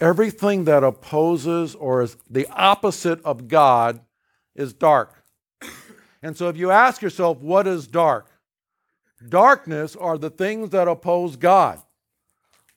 everything 0.00 0.64
that 0.64 0.84
opposes 0.84 1.74
or 1.74 2.02
is 2.02 2.16
the 2.28 2.46
opposite 2.48 3.22
of 3.24 3.48
God 3.48 4.00
is 4.54 4.72
dark. 4.72 5.22
And 6.22 6.36
so 6.36 6.48
if 6.48 6.56
you 6.56 6.70
ask 6.70 7.02
yourself, 7.02 7.38
what 7.38 7.66
is 7.66 7.86
dark? 7.86 8.30
Darkness 9.28 9.94
are 9.94 10.18
the 10.18 10.30
things 10.30 10.70
that 10.70 10.88
oppose 10.88 11.36
God 11.36 11.80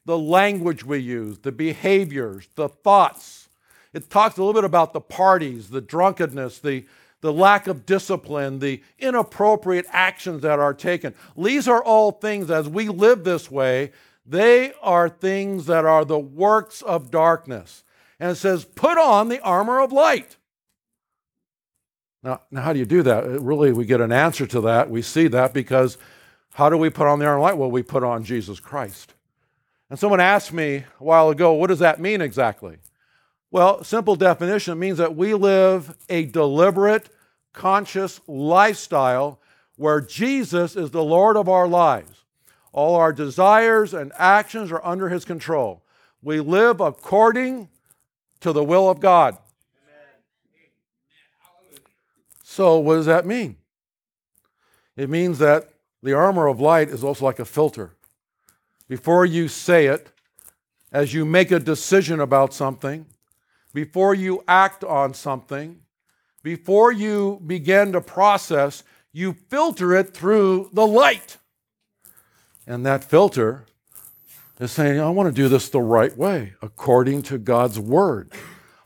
the 0.07 0.17
language 0.17 0.86
we 0.86 0.97
use, 1.00 1.38
the 1.39 1.51
behaviors, 1.51 2.47
the 2.55 2.69
thoughts. 2.69 3.50
It 3.93 4.09
talks 4.09 4.38
a 4.38 4.41
little 4.41 4.53
bit 4.53 4.63
about 4.63 4.93
the 4.93 5.01
parties, 5.01 5.69
the 5.69 5.81
drunkenness, 5.81 6.59
the, 6.59 6.86
the 7.19 7.33
lack 7.33 7.67
of 7.67 7.86
discipline, 7.86 8.59
the 8.59 8.81
inappropriate 9.00 9.86
actions 9.91 10.43
that 10.43 10.59
are 10.59 10.74
taken. 10.74 11.13
These 11.38 11.67
are 11.67 11.83
all 11.83 12.13
things, 12.13 12.50
as 12.50 12.69
we 12.69 12.88
live 12.88 13.25
this 13.25 13.51
way, 13.51 13.91
they 14.27 14.74
are 14.81 15.07
things 15.07 15.67
that 15.67 15.86
are 15.86 16.03
the 16.03 16.19
works 16.19 16.81
of 16.81 17.10
darkness. 17.10 17.84
And 18.19 18.31
it 18.31 18.36
says, 18.36 18.65
put 18.65 18.98
on 18.98 19.29
the 19.29 19.39
armor 19.39 19.79
of 19.79 19.93
light. 19.93 20.36
Now, 22.24 22.41
now 22.51 22.62
how 22.62 22.74
do 22.74 22.79
you 22.79 22.86
do 22.86 23.03
that? 23.03 23.24
Uh, 23.24 23.39
really, 23.39 23.72
we 23.72 23.86
get 23.86 24.01
an 24.01 24.12
answer 24.12 24.46
to 24.48 24.62
that. 24.62 24.89
We 24.89 25.01
see 25.01 25.27
that 25.29 25.53
because 25.53 25.98
how 26.53 26.69
do 26.69 26.77
we 26.77 26.89
put 26.89 27.07
on 27.07 27.19
the 27.19 27.25
armor 27.25 27.38
of 27.38 27.43
light? 27.43 27.57
Well, 27.57 27.72
we 27.72 27.84
put 27.84 28.03
on 28.03 28.24
Jesus 28.24 28.60
Christ. 28.60 29.13
And 29.89 29.98
someone 29.98 30.19
asked 30.19 30.51
me 30.51 30.77
a 31.00 31.03
while 31.03 31.29
ago, 31.29 31.53
what 31.53 31.67
does 31.67 31.79
that 31.79 32.01
mean 32.01 32.19
exactly? 32.19 32.77
Well, 33.50 33.84
simple 33.84 34.17
definition 34.17 34.77
means 34.77 34.98
that 34.98 35.15
we 35.15 35.34
live 35.34 35.96
a 36.10 36.25
deliberate, 36.25 37.10
conscious 37.53 38.19
lifestyle 38.27 39.39
where 39.77 40.01
Jesus 40.01 40.75
is 40.75 40.91
the 40.91 41.03
Lord 41.03 41.38
of 41.38 41.48
our 41.48 41.67
lives. 41.67 42.25
All 42.77 42.93
our 42.93 43.12
desires 43.12 43.96
and 43.96 44.12
actions 44.19 44.72
are 44.72 44.86
under 44.86 45.10
his 45.10 45.25
control. 45.25 45.81
We 46.22 46.39
live 46.41 46.79
according 46.79 47.69
to 48.41 48.53
the 48.53 48.63
will 48.63 48.88
of 48.88 49.00
God. 49.00 49.36
So, 52.43 52.77
what 52.77 52.98
does 52.98 53.07
that 53.07 53.25
mean? 53.25 53.55
It 54.96 55.10
means 55.10 55.39
that 55.39 55.69
the 56.03 56.13
armor 56.13 56.46
of 56.46 56.60
light 56.60 56.89
is 56.89 57.03
also 57.03 57.25
like 57.25 57.39
a 57.39 57.46
filter 57.46 57.96
before 58.88 59.25
you 59.25 59.48
say 59.48 59.88
it, 59.88 60.12
as 60.91 61.15
you 61.15 61.25
make 61.25 61.50
a 61.50 61.60
decision 61.60 62.19
about 62.19 62.53
something, 62.53 63.07
before 63.74 64.13
you 64.13 64.43
act 64.48 64.84
on 64.84 65.15
something, 65.15 65.81
before 66.43 66.91
you 66.91 67.41
begin 67.48 67.91
to 67.93 68.01
process, 68.01 68.84
you 69.12 69.34
filter 69.50 69.96
it 69.96 70.13
through 70.13 70.69
the 70.74 70.86
light. 70.86 71.38
And 72.67 72.86
that 72.86 73.03
filter 73.03 73.63
is 74.59 74.71
saying, 74.71 75.00
I 75.00 75.09
want 75.09 75.33
to 75.33 75.41
do 75.41 75.47
this 75.47 75.69
the 75.69 75.81
right 75.81 76.15
way, 76.15 76.53
according 76.62 77.21
to 77.24 77.38
God's 77.38 77.79
word. 77.79 78.29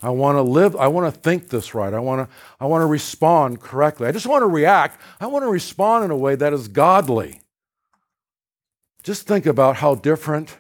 I 0.04 0.10
want 0.12 0.38
to 0.38 0.42
live, 0.42 0.76
I 0.76 0.88
want 0.88 1.14
to 1.14 1.20
think 1.20 1.50
this 1.50 1.74
right. 1.74 1.94
I 1.94 2.00
want 2.00 2.28
to, 2.28 2.36
I 2.60 2.66
want 2.66 2.82
to 2.82 2.88
respond 2.88 3.60
correctly. 3.60 4.08
I 4.08 4.12
just 4.12 4.28
want 4.28 4.42
to 4.42 4.48
react. 4.48 5.02
I 5.20 5.28
want 5.28 5.44
to 5.44 5.50
respond 5.50 6.06
in 6.06 6.12
a 6.12 6.18
way 6.18 6.36
that 6.36 6.54
is 6.54 6.68
godly. 6.68 7.42
Just 9.04 9.28
think 9.28 9.46
about 9.46 9.78
how 9.78 9.96
different 9.96 10.58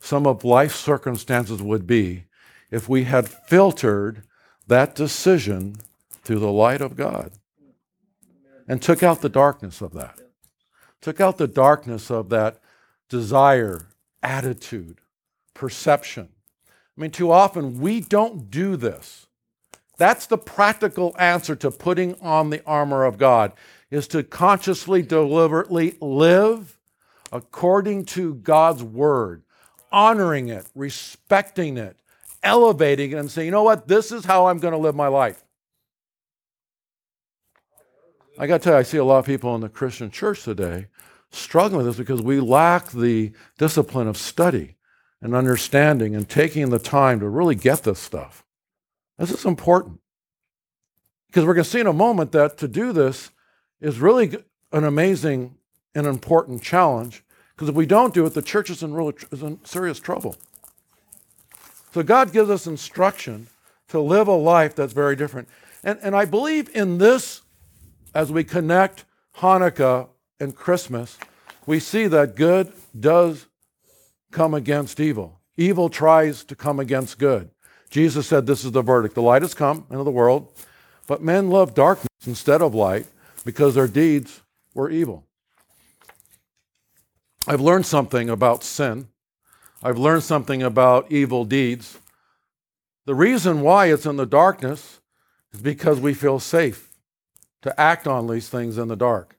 some 0.00 0.26
of 0.26 0.44
life's 0.44 0.76
circumstances 0.76 1.62
would 1.62 1.86
be 1.86 2.24
if 2.70 2.88
we 2.88 3.04
had 3.04 3.28
filtered 3.28 4.22
that 4.66 4.94
decision 4.94 5.76
through 6.22 6.38
the 6.38 6.52
light 6.52 6.80
of 6.80 6.96
God 6.96 7.32
and 8.66 8.82
took 8.82 9.02
out 9.02 9.22
the 9.22 9.30
darkness 9.30 9.80
of 9.80 9.94
that. 9.94 10.18
Took 11.00 11.20
out 11.20 11.38
the 11.38 11.48
darkness 11.48 12.10
of 12.10 12.28
that 12.30 12.58
desire, 13.08 13.86
attitude, 14.22 14.98
perception. 15.54 16.28
I 16.68 17.00
mean, 17.00 17.10
too 17.10 17.30
often 17.30 17.80
we 17.80 18.00
don't 18.00 18.50
do 18.50 18.76
this. 18.76 19.26
That's 19.96 20.26
the 20.26 20.38
practical 20.38 21.14
answer 21.18 21.56
to 21.56 21.70
putting 21.70 22.14
on 22.20 22.50
the 22.50 22.62
armor 22.64 23.04
of 23.04 23.18
God 23.18 23.52
is 23.90 24.06
to 24.08 24.22
consciously, 24.22 25.02
deliberately 25.02 25.96
live 26.00 26.78
according 27.32 28.04
to 28.04 28.34
God's 28.34 28.82
word, 28.82 29.42
honoring 29.90 30.48
it, 30.48 30.66
respecting 30.74 31.76
it, 31.76 31.96
elevating 32.42 33.12
it, 33.12 33.16
and 33.16 33.30
saying, 33.30 33.46
you 33.46 33.52
know 33.52 33.62
what, 33.62 33.88
this 33.88 34.12
is 34.12 34.24
how 34.24 34.46
I'm 34.46 34.58
going 34.58 34.72
to 34.72 34.78
live 34.78 34.94
my 34.94 35.08
life. 35.08 35.44
I 38.38 38.46
got 38.46 38.60
to 38.60 38.64
tell 38.64 38.74
you, 38.74 38.78
I 38.78 38.82
see 38.82 38.98
a 38.98 39.04
lot 39.04 39.18
of 39.18 39.26
people 39.26 39.54
in 39.56 39.60
the 39.60 39.68
Christian 39.68 40.10
church 40.10 40.44
today 40.44 40.86
struggling 41.30 41.78
with 41.78 41.86
this 41.86 41.96
because 41.96 42.22
we 42.22 42.38
lack 42.38 42.90
the 42.90 43.32
discipline 43.58 44.06
of 44.06 44.16
study 44.16 44.76
and 45.20 45.34
understanding 45.34 46.14
and 46.14 46.28
taking 46.28 46.70
the 46.70 46.78
time 46.78 47.18
to 47.20 47.28
really 47.28 47.56
get 47.56 47.82
this 47.82 47.98
stuff. 47.98 48.44
This 49.18 49.32
is 49.32 49.44
important. 49.44 50.00
Because 51.26 51.44
we're 51.44 51.54
going 51.54 51.64
to 51.64 51.70
see 51.70 51.80
in 51.80 51.88
a 51.88 51.92
moment 51.92 52.30
that 52.32 52.56
to 52.58 52.68
do 52.68 52.92
this 52.92 53.32
is 53.80 53.98
really 53.98 54.36
an 54.72 54.84
amazing 54.84 55.56
and 55.94 56.06
important 56.06 56.62
challenge 56.62 57.24
because 57.54 57.68
if 57.68 57.74
we 57.74 57.86
don't 57.86 58.14
do 58.14 58.24
it, 58.24 58.34
the 58.34 58.42
church 58.42 58.70
is 58.70 58.84
in, 58.84 58.94
really, 58.94 59.14
is 59.32 59.42
in 59.42 59.58
serious 59.64 59.98
trouble. 59.98 60.36
So 61.92 62.04
God 62.04 62.32
gives 62.32 62.50
us 62.50 62.68
instruction 62.68 63.48
to 63.88 63.98
live 63.98 64.28
a 64.28 64.32
life 64.32 64.76
that's 64.76 64.92
very 64.92 65.16
different. 65.16 65.48
And, 65.82 65.98
and 66.02 66.14
I 66.14 66.24
believe 66.24 66.70
in 66.74 66.98
this, 66.98 67.42
as 68.18 68.32
we 68.32 68.42
connect 68.42 69.04
Hanukkah 69.36 70.08
and 70.40 70.52
Christmas, 70.52 71.18
we 71.66 71.78
see 71.78 72.08
that 72.08 72.34
good 72.34 72.72
does 72.98 73.46
come 74.32 74.54
against 74.54 74.98
evil. 74.98 75.38
Evil 75.56 75.88
tries 75.88 76.42
to 76.42 76.56
come 76.56 76.80
against 76.80 77.20
good. 77.20 77.48
Jesus 77.90 78.26
said, 78.26 78.44
This 78.44 78.64
is 78.64 78.72
the 78.72 78.82
verdict. 78.82 79.14
The 79.14 79.22
light 79.22 79.42
has 79.42 79.54
come 79.54 79.86
into 79.88 80.02
the 80.02 80.10
world, 80.10 80.52
but 81.06 81.22
men 81.22 81.48
love 81.48 81.74
darkness 81.74 82.08
instead 82.26 82.60
of 82.60 82.74
light 82.74 83.06
because 83.44 83.76
their 83.76 83.86
deeds 83.86 84.42
were 84.74 84.90
evil. 84.90 85.24
I've 87.46 87.60
learned 87.60 87.86
something 87.86 88.28
about 88.28 88.64
sin. 88.64 89.06
I've 89.80 89.96
learned 89.96 90.24
something 90.24 90.60
about 90.60 91.12
evil 91.12 91.44
deeds. 91.44 92.00
The 93.06 93.14
reason 93.14 93.60
why 93.60 93.92
it's 93.92 94.06
in 94.06 94.16
the 94.16 94.26
darkness 94.26 94.98
is 95.52 95.60
because 95.62 96.00
we 96.00 96.14
feel 96.14 96.40
safe 96.40 96.87
to 97.62 97.80
act 97.80 98.06
on 98.06 98.26
these 98.26 98.48
things 98.48 98.78
in 98.78 98.88
the 98.88 98.96
dark. 98.96 99.36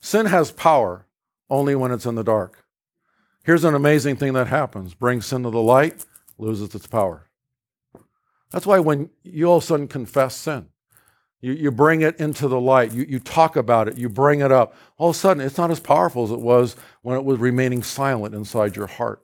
Sin 0.00 0.26
has 0.26 0.50
power 0.50 1.06
only 1.48 1.74
when 1.74 1.92
it's 1.92 2.06
in 2.06 2.14
the 2.14 2.24
dark. 2.24 2.64
Here's 3.44 3.64
an 3.64 3.74
amazing 3.74 4.16
thing 4.16 4.32
that 4.34 4.46
happens 4.46 4.94
bring 4.94 5.20
sin 5.20 5.42
to 5.42 5.50
the 5.50 5.60
light, 5.60 6.04
loses 6.38 6.74
its 6.74 6.86
power. 6.86 7.28
That's 8.50 8.66
why 8.66 8.78
when 8.78 9.10
you 9.22 9.46
all 9.46 9.56
of 9.56 9.62
a 9.62 9.66
sudden 9.66 9.88
confess 9.88 10.34
sin, 10.36 10.68
you, 11.40 11.52
you 11.52 11.70
bring 11.70 12.02
it 12.02 12.20
into 12.20 12.46
the 12.46 12.60
light, 12.60 12.92
you, 12.92 13.04
you 13.08 13.18
talk 13.18 13.56
about 13.56 13.88
it, 13.88 13.98
you 13.98 14.08
bring 14.08 14.40
it 14.40 14.52
up, 14.52 14.74
all 14.96 15.10
of 15.10 15.16
a 15.16 15.18
sudden 15.18 15.42
it's 15.42 15.58
not 15.58 15.70
as 15.70 15.80
powerful 15.80 16.24
as 16.24 16.30
it 16.30 16.40
was 16.40 16.76
when 17.02 17.16
it 17.16 17.24
was 17.24 17.38
remaining 17.38 17.82
silent 17.82 18.34
inside 18.34 18.76
your 18.76 18.86
heart. 18.86 19.22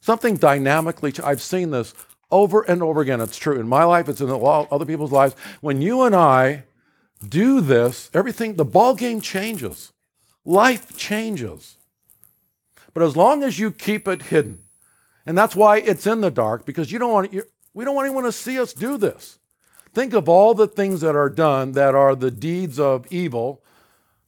Something 0.00 0.36
dynamically, 0.36 1.12
I've 1.22 1.42
seen 1.42 1.70
this 1.70 1.94
over 2.30 2.62
and 2.62 2.82
over 2.82 3.00
again. 3.00 3.20
It's 3.20 3.36
true 3.36 3.58
in 3.58 3.68
my 3.68 3.84
life, 3.84 4.08
it's 4.08 4.20
in 4.20 4.28
a 4.28 4.36
lot 4.36 4.66
of 4.66 4.72
other 4.72 4.86
people's 4.86 5.12
lives. 5.12 5.34
When 5.60 5.82
you 5.82 6.02
and 6.02 6.14
I 6.14 6.64
do 7.28 7.60
this, 7.60 8.10
everything, 8.12 8.54
the 8.54 8.64
ball 8.64 8.94
game 8.94 9.20
changes. 9.20 9.92
Life 10.44 10.96
changes. 10.96 11.76
But 12.94 13.02
as 13.02 13.16
long 13.16 13.42
as 13.42 13.58
you 13.58 13.70
keep 13.70 14.06
it 14.06 14.22
hidden, 14.22 14.60
and 15.24 15.38
that's 15.38 15.56
why 15.56 15.78
it's 15.78 16.06
in 16.06 16.20
the 16.20 16.30
dark, 16.30 16.66
because 16.66 16.92
you 16.92 16.98
don't 16.98 17.12
want, 17.12 17.34
we 17.74 17.84
don't 17.84 17.94
want 17.94 18.06
anyone 18.06 18.24
to 18.24 18.32
see 18.32 18.58
us 18.58 18.72
do 18.72 18.96
this. 18.96 19.38
Think 19.94 20.14
of 20.14 20.28
all 20.28 20.54
the 20.54 20.66
things 20.66 21.00
that 21.02 21.14
are 21.14 21.30
done 21.30 21.72
that 21.72 21.94
are 21.94 22.14
the 22.14 22.30
deeds 22.30 22.78
of 22.78 23.06
evil 23.10 23.62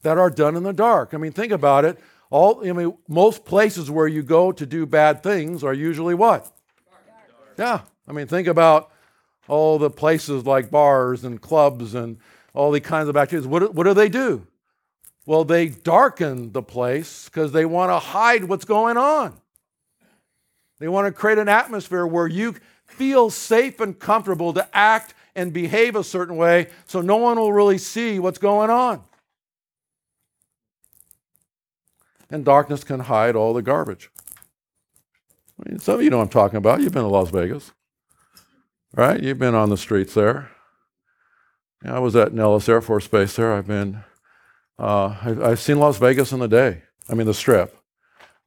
that 0.03 0.17
are 0.17 0.29
done 0.29 0.55
in 0.55 0.63
the 0.63 0.73
dark. 0.73 1.13
I 1.13 1.17
mean, 1.17 1.31
think 1.31 1.51
about 1.51 1.85
it. 1.85 1.99
All 2.29 2.67
I 2.67 2.71
mean, 2.71 2.95
most 3.07 3.45
places 3.45 3.89
where 3.89 4.07
you 4.07 4.23
go 4.23 4.51
to 4.51 4.65
do 4.65 4.85
bad 4.85 5.23
things 5.23 5.63
are 5.63 5.73
usually 5.73 6.15
what? 6.15 6.51
Yeah. 7.57 7.81
I 8.07 8.11
mean, 8.11 8.27
think 8.27 8.47
about 8.47 8.91
all 9.47 9.77
the 9.79 9.89
places 9.89 10.45
like 10.45 10.69
bars 10.69 11.23
and 11.23 11.41
clubs 11.41 11.95
and 11.95 12.17
all 12.55 12.71
the 12.71 12.81
kinds 12.81 13.09
of 13.09 13.17
activities. 13.17 13.47
What, 13.47 13.73
what 13.73 13.83
do 13.83 13.93
they 13.93 14.09
do? 14.09 14.47
Well, 15.25 15.43
they 15.43 15.67
darken 15.67 16.51
the 16.51 16.61
place 16.61 17.25
because 17.25 17.51
they 17.51 17.65
want 17.65 17.91
to 17.91 17.99
hide 17.99 18.45
what's 18.45 18.65
going 18.65 18.97
on. 18.97 19.35
They 20.79 20.87
want 20.87 21.07
to 21.07 21.11
create 21.11 21.37
an 21.37 21.49
atmosphere 21.49 22.05
where 22.05 22.27
you 22.27 22.55
feel 22.85 23.29
safe 23.29 23.79
and 23.79 23.97
comfortable 23.97 24.53
to 24.53 24.67
act 24.75 25.13
and 25.35 25.51
behave 25.51 25.95
a 25.95 26.03
certain 26.03 26.37
way 26.37 26.67
so 26.85 27.01
no 27.01 27.17
one 27.17 27.37
will 27.37 27.51
really 27.51 27.77
see 27.77 28.19
what's 28.19 28.37
going 28.37 28.69
on. 28.69 29.03
And 32.29 32.45
darkness 32.45 32.83
can 32.83 33.01
hide 33.01 33.35
all 33.35 33.53
the 33.53 33.61
garbage. 33.61 34.09
I 35.59 35.69
mean, 35.69 35.79
some 35.79 35.95
of 35.95 36.01
you 36.03 36.09
know 36.09 36.21
I'm 36.21 36.29
talking 36.29 36.57
about. 36.57 36.81
You've 36.81 36.93
been 36.93 37.03
to 37.03 37.07
Las 37.07 37.29
Vegas, 37.29 37.71
right? 38.93 39.21
You've 39.21 39.39
been 39.39 39.55
on 39.55 39.69
the 39.69 39.77
streets 39.77 40.13
there. 40.13 40.51
I 41.83 41.99
was 41.99 42.15
at 42.15 42.33
Nellis 42.33 42.69
Air 42.69 42.81
Force 42.81 43.07
Base 43.07 43.35
there. 43.35 43.53
I've 43.53 43.67
been, 43.67 44.03
uh, 44.79 45.17
I've, 45.21 45.43
I've 45.43 45.59
seen 45.59 45.79
Las 45.79 45.97
Vegas 45.97 46.31
in 46.31 46.39
the 46.39 46.47
day. 46.47 46.83
I 47.09 47.13
mean, 47.13 47.27
the 47.27 47.33
strip. 47.33 47.77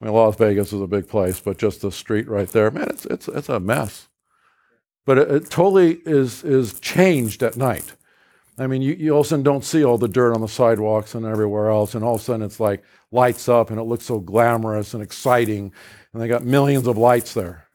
I 0.00 0.04
mean, 0.04 0.14
Las 0.14 0.36
Vegas 0.36 0.72
is 0.72 0.80
a 0.80 0.86
big 0.86 1.08
place, 1.08 1.40
but 1.40 1.58
just 1.58 1.82
the 1.82 1.92
street 1.92 2.28
right 2.28 2.48
there, 2.48 2.70
man, 2.70 2.88
it's, 2.90 3.06
it's, 3.06 3.28
it's 3.28 3.48
a 3.48 3.60
mess 3.60 4.08
but 5.08 5.16
it, 5.16 5.30
it, 5.30 5.50
totally 5.50 6.02
is, 6.04 6.44
is 6.44 6.78
changed 6.80 7.42
at 7.42 7.56
night. 7.56 7.94
I 8.58 8.66
mean, 8.66 8.82
you, 8.82 8.92
you 8.92 9.12
all 9.12 9.20
of 9.20 9.26
a 9.26 9.28
sudden 9.30 9.42
don't 9.42 9.64
see 9.64 9.82
all 9.82 9.96
the 9.96 10.06
dirt 10.06 10.34
on 10.34 10.42
the 10.42 10.48
sidewalks 10.48 11.14
and 11.14 11.24
everywhere 11.24 11.70
else, 11.70 11.94
and 11.94 12.04
all 12.04 12.16
of 12.16 12.20
a 12.20 12.24
sudden 12.24 12.42
it's 12.42 12.60
like 12.60 12.84
lights 13.10 13.48
up 13.48 13.70
and 13.70 13.80
it 13.80 13.84
looks 13.84 14.04
so 14.04 14.20
glamorous 14.20 14.92
and 14.92 15.02
exciting, 15.02 15.72
and 16.12 16.20
they 16.20 16.28
got 16.28 16.44
millions 16.44 16.86
of 16.86 16.98
lights 16.98 17.32
there. 17.32 17.68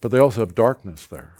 But 0.00 0.10
they 0.10 0.18
also 0.18 0.40
have 0.40 0.56
darkness 0.56 1.06
there. 1.06 1.34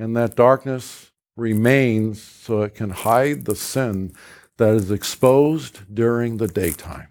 And 0.00 0.16
that 0.16 0.34
darkness 0.34 1.10
remains 1.36 2.22
so 2.22 2.62
it 2.62 2.74
can 2.74 2.88
hide 2.88 3.44
the 3.44 3.54
sin 3.54 4.14
that 4.56 4.72
is 4.74 4.90
exposed 4.90 5.94
during 5.94 6.38
the 6.38 6.48
daytime. 6.48 7.08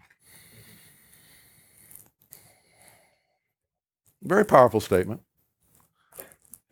Very 4.24 4.44
powerful 4.44 4.80
statement. 4.80 5.22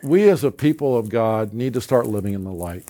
We 0.01 0.27
as 0.27 0.43
a 0.43 0.49
people 0.49 0.97
of 0.97 1.09
God 1.09 1.53
need 1.53 1.75
to 1.75 1.81
start 1.81 2.07
living 2.07 2.33
in 2.33 2.43
the 2.43 2.51
light. 2.51 2.89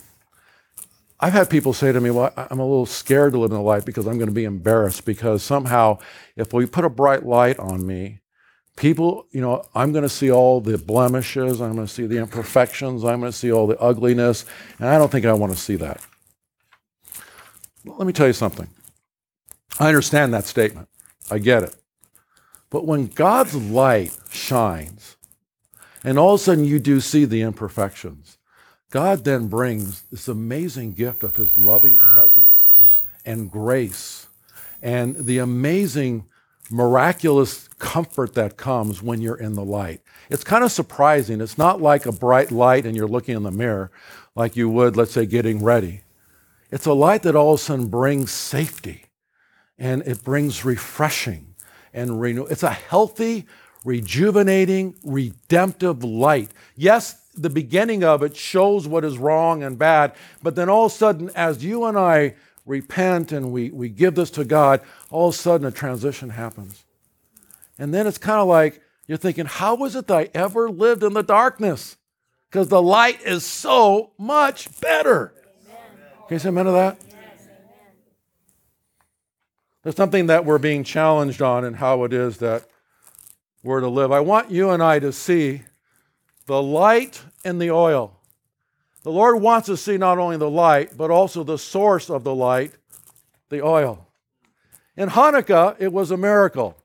I've 1.19 1.33
had 1.33 1.49
people 1.49 1.73
say 1.73 1.91
to 1.91 1.99
me, 1.99 2.11
Well, 2.11 2.31
I'm 2.37 2.59
a 2.59 2.65
little 2.65 2.85
scared 2.85 3.33
to 3.33 3.39
live 3.39 3.51
in 3.51 3.57
the 3.57 3.61
light 3.61 3.83
because 3.83 4.07
I'm 4.07 4.17
going 4.17 4.29
to 4.29 4.33
be 4.33 4.45
embarrassed 4.45 5.03
because 5.03 5.43
somehow 5.43 5.99
if 6.37 6.53
we 6.53 6.65
put 6.65 6.85
a 6.85 6.89
bright 6.89 7.25
light 7.25 7.59
on 7.59 7.85
me, 7.85 8.21
people, 8.77 9.27
you 9.31 9.41
know, 9.41 9.65
I'm 9.75 9.91
going 9.91 10.03
to 10.03 10.09
see 10.09 10.31
all 10.31 10.61
the 10.61 10.77
blemishes, 10.77 11.59
I'm 11.59 11.75
going 11.75 11.87
to 11.87 11.93
see 11.93 12.05
the 12.05 12.19
imperfections, 12.19 13.03
I'm 13.03 13.19
going 13.19 13.31
to 13.31 13.37
see 13.37 13.51
all 13.51 13.67
the 13.67 13.77
ugliness, 13.79 14.45
and 14.79 14.87
I 14.87 14.97
don't 14.97 15.11
think 15.11 15.25
I 15.25 15.33
want 15.33 15.51
to 15.51 15.59
see 15.59 15.75
that. 15.75 15.99
Let 17.83 18.07
me 18.07 18.13
tell 18.13 18.27
you 18.27 18.33
something. 18.33 18.69
I 19.79 19.87
understand 19.87 20.33
that 20.33 20.45
statement. 20.45 20.87
I 21.29 21.39
get 21.39 21.63
it. 21.63 21.75
But 22.69 22.85
when 22.85 23.07
God's 23.07 23.55
light 23.55 24.17
shines, 24.29 25.17
and 26.03 26.17
all 26.17 26.35
of 26.35 26.39
a 26.39 26.43
sudden 26.43 26.63
you 26.63 26.79
do 26.79 27.01
see 27.01 27.25
the 27.25 27.41
imperfections, 27.41 28.37
God 28.91 29.25
then 29.25 29.47
brings 29.47 30.03
this 30.03 30.27
amazing 30.27 30.93
gift 30.93 31.23
of 31.23 31.35
his 31.35 31.59
loving 31.59 31.97
presence 32.13 32.71
and 33.25 33.51
grace 33.51 34.27
and 34.81 35.15
the 35.15 35.39
amazing, 35.39 36.25
miraculous 36.69 37.67
comfort 37.79 38.33
that 38.33 38.57
comes 38.57 39.01
when 39.01 39.21
you're 39.21 39.37
in 39.37 39.53
the 39.53 39.63
light. 39.63 40.01
It's 40.29 40.43
kind 40.43 40.63
of 40.63 40.71
surprising. 40.71 41.41
It's 41.41 41.57
not 41.57 41.81
like 41.81 42.05
a 42.05 42.11
bright 42.11 42.51
light 42.51 42.85
and 42.85 42.95
you're 42.95 43.07
looking 43.07 43.35
in 43.35 43.43
the 43.43 43.51
mirror 43.51 43.91
like 44.35 44.55
you 44.55 44.69
would, 44.69 44.97
let's 44.97 45.13
say, 45.13 45.25
getting 45.25 45.63
ready. 45.63 46.01
It's 46.71 46.85
a 46.85 46.93
light 46.93 47.23
that 47.23 47.35
all 47.35 47.53
of 47.53 47.59
a 47.59 47.63
sudden 47.63 47.87
brings 47.87 48.31
safety 48.31 49.05
and 49.77 50.01
it 50.03 50.23
brings 50.23 50.65
refreshing 50.65 51.55
and 51.93 52.19
renew. 52.19 52.45
It's 52.45 52.63
a 52.63 52.71
healthy, 52.71 53.45
rejuvenating, 53.85 54.95
redemptive 55.03 56.03
light. 56.03 56.51
Yes, 56.75 57.27
the 57.37 57.49
beginning 57.49 58.03
of 58.03 58.23
it 58.23 58.35
shows 58.35 58.87
what 58.87 59.05
is 59.05 59.17
wrong 59.17 59.63
and 59.63 59.77
bad, 59.77 60.13
but 60.43 60.55
then 60.55 60.69
all 60.69 60.87
of 60.87 60.91
a 60.91 60.95
sudden, 60.95 61.29
as 61.35 61.63
you 61.63 61.85
and 61.85 61.97
I 61.97 62.35
repent 62.67 63.31
and 63.31 63.51
we, 63.51 63.71
we 63.71 63.89
give 63.89 64.15
this 64.15 64.29
to 64.31 64.45
God, 64.45 64.81
all 65.09 65.29
of 65.29 65.33
a 65.33 65.37
sudden 65.37 65.65
a 65.65 65.71
transition 65.71 66.29
happens. 66.29 66.83
And 67.79 67.93
then 67.93 68.05
it's 68.05 68.17
kind 68.17 68.39
of 68.39 68.47
like 68.47 68.81
you're 69.07 69.17
thinking, 69.17 69.45
how 69.45 69.75
was 69.75 69.95
it 69.95 70.07
that 70.07 70.17
I 70.17 70.29
ever 70.33 70.69
lived 70.69 71.01
in 71.03 71.13
the 71.13 71.23
darkness? 71.23 71.97
Because 72.49 72.67
the 72.67 72.81
light 72.81 73.21
is 73.21 73.45
so 73.45 74.11
much 74.17 74.79
better. 74.81 75.33
Amen. 75.65 75.81
Can 76.27 76.35
you 76.35 76.39
say 76.39 76.49
amen 76.49 76.65
to 76.65 76.71
that? 76.71 76.99
There's 79.83 79.95
something 79.95 80.27
that 80.27 80.43
we're 80.43 80.57
being 80.57 80.83
challenged 80.83 81.41
on 81.41 81.63
and 81.63 81.77
how 81.77 82.03
it 82.03 82.11
is 82.11 82.39
that 82.39 82.65
we're 83.63 83.79
to 83.79 83.87
live. 83.87 84.11
I 84.11 84.19
want 84.19 84.51
you 84.51 84.71
and 84.71 84.83
I 84.83 84.99
to 84.99 85.13
see 85.13 85.61
the 86.45 86.61
light 86.61 87.21
and 87.45 87.61
the 87.61 87.71
oil. 87.71 88.16
The 89.07 89.13
Lord 89.13 89.41
wants 89.41 89.67
to 89.67 89.77
see 89.77 89.97
not 89.97 90.17
only 90.17 90.35
the 90.35 90.49
light, 90.49 90.97
but 90.97 91.09
also 91.09 91.41
the 91.41 91.57
source 91.57 92.09
of 92.09 92.25
the 92.25 92.35
light, 92.35 92.73
the 93.47 93.63
oil. 93.63 94.05
In 94.97 95.07
Hanukkah, 95.07 95.77
it 95.79 95.93
was 95.93 96.11
a 96.11 96.17
miracle 96.17 96.75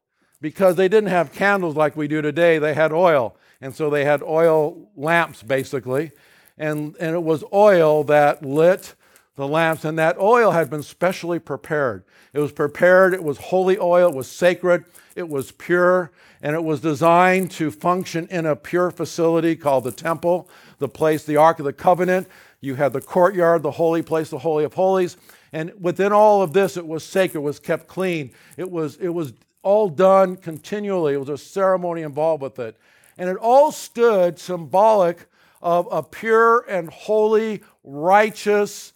because 0.40 0.76
they 0.76 0.86
didn't 0.86 1.10
have 1.10 1.32
candles 1.32 1.74
like 1.74 1.96
we 1.96 2.06
do 2.06 2.22
today, 2.22 2.60
they 2.60 2.74
had 2.74 2.92
oil. 2.92 3.34
And 3.60 3.74
so 3.74 3.90
they 3.90 4.04
had 4.04 4.22
oil 4.22 4.88
lamps, 4.94 5.42
basically. 5.42 6.12
And, 6.56 6.94
and 7.00 7.16
it 7.16 7.24
was 7.24 7.42
oil 7.52 8.04
that 8.04 8.44
lit 8.46 8.94
the 9.36 9.48
lamps, 9.48 9.84
and 9.84 9.98
that 9.98 10.18
oil 10.18 10.50
had 10.50 10.68
been 10.68 10.82
specially 10.82 11.38
prepared. 11.38 12.04
It 12.32 12.40
was 12.40 12.52
prepared, 12.52 13.14
it 13.14 13.24
was 13.24 13.38
holy 13.38 13.78
oil, 13.78 14.10
it 14.10 14.14
was 14.14 14.28
sacred, 14.30 14.84
it 15.16 15.28
was 15.28 15.52
pure, 15.52 16.10
and 16.42 16.54
it 16.54 16.62
was 16.62 16.80
designed 16.80 17.50
to 17.52 17.70
function 17.70 18.26
in 18.28 18.44
a 18.44 18.56
pure 18.56 18.90
facility 18.90 19.56
called 19.56 19.84
the 19.84 19.92
temple, 19.92 20.48
the 20.78 20.88
place, 20.88 21.24
the 21.24 21.36
Ark 21.36 21.58
of 21.58 21.64
the 21.64 21.72
Covenant. 21.72 22.28
You 22.60 22.74
had 22.74 22.92
the 22.92 23.00
courtyard, 23.00 23.62
the 23.62 23.70
holy 23.70 24.02
place, 24.02 24.30
the 24.30 24.38
Holy 24.38 24.64
of 24.64 24.74
Holies. 24.74 25.16
And 25.52 25.72
within 25.80 26.12
all 26.12 26.42
of 26.42 26.52
this, 26.52 26.76
it 26.76 26.86
was 26.86 27.04
sacred, 27.04 27.40
it 27.40 27.44
was 27.44 27.58
kept 27.58 27.86
clean. 27.86 28.32
It 28.56 28.70
was, 28.70 28.96
it 28.96 29.08
was 29.08 29.32
all 29.62 29.88
done 29.88 30.36
continually. 30.36 31.14
It 31.14 31.18
was 31.18 31.28
a 31.28 31.38
ceremony 31.38 32.02
involved 32.02 32.42
with 32.42 32.58
it. 32.58 32.76
And 33.18 33.28
it 33.28 33.36
all 33.36 33.72
stood 33.72 34.38
symbolic 34.38 35.26
of 35.60 35.88
a 35.90 36.02
pure 36.02 36.64
and 36.68 36.90
holy, 36.90 37.62
righteous, 37.84 38.92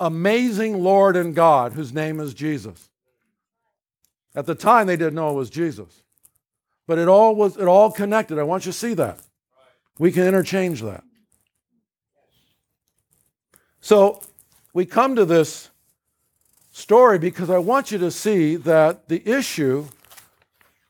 amazing 0.00 0.82
Lord 0.82 1.16
and 1.16 1.34
God 1.34 1.72
whose 1.72 1.92
name 1.92 2.20
is 2.20 2.34
Jesus. 2.34 2.88
At 4.34 4.46
the 4.46 4.54
time, 4.54 4.86
they 4.86 4.96
didn't 4.96 5.14
know 5.14 5.30
it 5.30 5.34
was 5.34 5.50
Jesus. 5.50 6.02
But 6.86 6.98
it 6.98 7.08
all 7.08 7.34
was 7.34 7.56
it 7.56 7.66
all 7.66 7.90
connected. 7.90 8.38
I 8.38 8.44
want 8.44 8.66
you 8.66 8.72
to 8.72 8.78
see 8.78 8.94
that. 8.94 9.20
We 9.98 10.12
can 10.12 10.26
interchange 10.26 10.80
that. 10.82 11.04
So 13.80 14.22
we 14.72 14.86
come 14.86 15.16
to 15.16 15.24
this 15.24 15.70
story 16.70 17.18
because 17.18 17.50
I 17.50 17.58
want 17.58 17.90
you 17.90 17.98
to 17.98 18.10
see 18.10 18.56
that 18.56 19.08
the 19.08 19.28
issue 19.28 19.86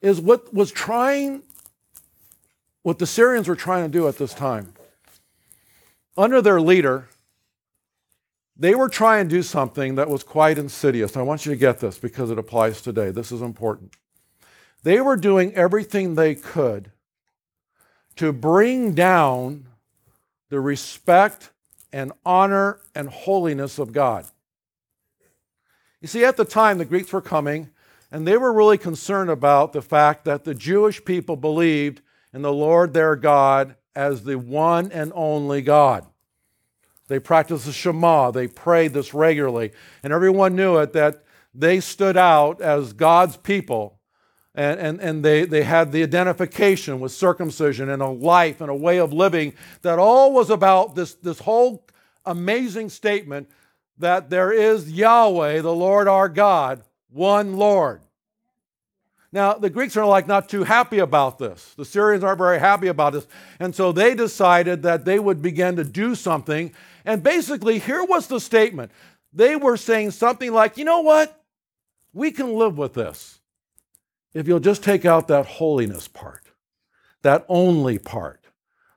is 0.00 0.20
what 0.20 0.52
was 0.52 0.70
trying, 0.70 1.42
what 2.82 2.98
the 2.98 3.06
Syrians 3.06 3.48
were 3.48 3.56
trying 3.56 3.90
to 3.90 3.98
do 3.98 4.06
at 4.06 4.18
this 4.18 4.34
time. 4.34 4.74
Under 6.16 6.42
their 6.42 6.60
leader, 6.60 7.08
they 8.58 8.74
were 8.74 8.88
trying 8.88 9.28
to 9.28 9.36
do 9.36 9.42
something 9.42 9.94
that 9.94 10.10
was 10.10 10.24
quite 10.24 10.58
insidious. 10.58 11.16
I 11.16 11.22
want 11.22 11.46
you 11.46 11.52
to 11.52 11.58
get 11.58 11.78
this 11.78 11.98
because 11.98 12.30
it 12.30 12.38
applies 12.38 12.82
today. 12.82 13.10
This 13.10 13.30
is 13.30 13.40
important. 13.40 13.94
They 14.82 15.00
were 15.00 15.16
doing 15.16 15.54
everything 15.54 16.14
they 16.14 16.34
could 16.34 16.90
to 18.16 18.32
bring 18.32 18.94
down 18.94 19.66
the 20.50 20.60
respect 20.60 21.50
and 21.92 22.12
honor 22.26 22.80
and 22.94 23.08
holiness 23.08 23.78
of 23.78 23.92
God. 23.92 24.26
You 26.00 26.08
see, 26.08 26.24
at 26.24 26.36
the 26.36 26.44
time, 26.44 26.78
the 26.78 26.84
Greeks 26.84 27.12
were 27.12 27.20
coming, 27.20 27.70
and 28.10 28.26
they 28.26 28.36
were 28.36 28.52
really 28.52 28.78
concerned 28.78 29.30
about 29.30 29.72
the 29.72 29.82
fact 29.82 30.24
that 30.24 30.44
the 30.44 30.54
Jewish 30.54 31.04
people 31.04 31.36
believed 31.36 32.00
in 32.32 32.42
the 32.42 32.52
Lord 32.52 32.92
their 32.92 33.16
God 33.16 33.76
as 33.94 34.24
the 34.24 34.38
one 34.38 34.90
and 34.92 35.12
only 35.14 35.62
God. 35.62 36.06
They 37.08 37.18
practiced 37.18 37.64
the 37.64 37.72
Shema, 37.72 38.30
they 38.30 38.46
prayed 38.46 38.92
this 38.94 39.12
regularly, 39.12 39.72
and 40.02 40.12
everyone 40.12 40.54
knew 40.54 40.76
it 40.78 40.92
that 40.92 41.24
they 41.54 41.80
stood 41.80 42.16
out 42.16 42.60
as 42.60 42.92
God's 42.92 43.36
people. 43.36 43.98
And, 44.54 44.80
and, 44.80 45.00
and 45.00 45.24
they, 45.24 45.44
they 45.44 45.62
had 45.62 45.92
the 45.92 46.02
identification 46.02 47.00
with 47.00 47.12
circumcision 47.12 47.88
and 47.88 48.02
a 48.02 48.08
life 48.08 48.60
and 48.60 48.70
a 48.70 48.74
way 48.74 48.98
of 48.98 49.12
living 49.12 49.54
that 49.82 49.98
all 49.98 50.32
was 50.32 50.50
about 50.50 50.96
this, 50.96 51.14
this 51.14 51.38
whole 51.38 51.86
amazing 52.26 52.88
statement 52.88 53.48
that 53.98 54.30
there 54.30 54.52
is 54.52 54.90
Yahweh, 54.90 55.60
the 55.60 55.74
Lord 55.74 56.08
our 56.08 56.28
God, 56.28 56.82
one 57.10 57.56
Lord. 57.56 58.00
Now, 59.30 59.54
the 59.54 59.68
Greeks 59.70 59.96
are 59.96 60.06
like 60.06 60.26
not 60.26 60.48
too 60.48 60.64
happy 60.64 61.00
about 61.00 61.38
this. 61.38 61.74
The 61.76 61.84
Syrians 61.84 62.24
aren't 62.24 62.38
very 62.38 62.58
happy 62.58 62.88
about 62.88 63.12
this. 63.12 63.26
And 63.60 63.74
so 63.74 63.92
they 63.92 64.14
decided 64.14 64.82
that 64.82 65.04
they 65.04 65.18
would 65.18 65.42
begin 65.42 65.76
to 65.76 65.84
do 65.84 66.14
something. 66.14 66.72
And 67.08 67.22
basically, 67.22 67.78
here 67.78 68.04
was 68.04 68.26
the 68.26 68.38
statement 68.38 68.92
they 69.32 69.56
were 69.56 69.78
saying 69.78 70.10
something 70.10 70.52
like, 70.52 70.76
you 70.76 70.84
know 70.84 71.00
what? 71.00 71.42
We 72.12 72.30
can 72.30 72.52
live 72.52 72.76
with 72.76 72.92
this 72.92 73.40
if 74.34 74.46
you'll 74.46 74.60
just 74.60 74.84
take 74.84 75.06
out 75.06 75.26
that 75.28 75.46
holiness 75.46 76.06
part, 76.06 76.42
that 77.22 77.46
only 77.48 77.98
part, 77.98 78.44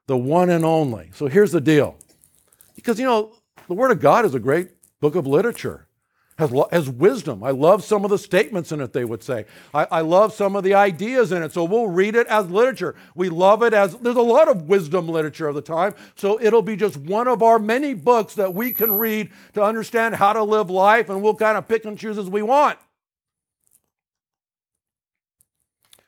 the 0.08 0.18
one 0.18 0.50
and 0.50 0.66
only. 0.66 1.12
So 1.14 1.28
here's 1.28 1.54
the 1.54 1.62
deal. 1.62 1.96
Because, 2.76 3.00
you 3.00 3.06
know, 3.06 3.34
the 3.70 3.76
Word 3.76 3.92
of 3.92 4.02
God 4.02 4.26
is 4.26 4.36
a 4.36 4.40
great 4.40 4.72
book 5.00 5.16
of 5.16 5.26
literature 5.26 5.88
has, 6.42 6.52
has 6.72 6.90
wisdom. 6.90 7.44
I 7.44 7.52
love 7.52 7.84
some 7.84 8.04
of 8.04 8.10
the 8.10 8.18
statements 8.18 8.72
in 8.72 8.82
it, 8.82 8.94
they 8.94 9.06
would 9.06 9.24
say. 9.24 9.46
I, 9.74 9.88
I 9.92 10.02
love 10.02 10.34
some 10.34 10.56
of 10.56 10.64
the 10.64 10.74
ideas 10.74 11.32
in 11.32 11.44
it. 11.44 11.54
So 11.54 11.64
we'll 11.64 11.88
read 11.88 12.16
it 12.16 12.28
as 12.28 12.50
literature. 12.50 12.96
We 13.16 13.30
love 13.30 13.64
it 13.64 13.74
as, 13.74 13.96
there's 13.98 14.16
a 14.16 14.22
lot 14.22 14.50
of 14.50 14.64
wisdom 14.64 15.08
literature 15.08 15.48
of 15.48 15.56
the 15.56 15.62
time. 15.62 15.94
So 16.16 16.42
it'll 16.42 16.62
be 16.62 16.76
just 16.76 16.98
one 16.98 17.28
of 17.28 17.42
our 17.42 17.60
many 17.60 17.94
books 17.94 18.36
that 18.36 18.54
we 18.54 18.74
can 18.74 18.98
read 18.98 19.30
to 19.54 19.64
understand 19.64 20.16
how 20.16 20.34
to 20.34 20.44
live 20.44 20.70
life, 20.70 21.10
and 21.10 21.22
we'll 21.22 21.36
kind 21.36 21.58
of 21.58 21.68
pick 21.68 21.86
and 21.86 21.98
choose 21.98 22.18
as 22.18 22.30
we 22.30 22.42
want. 22.42 22.80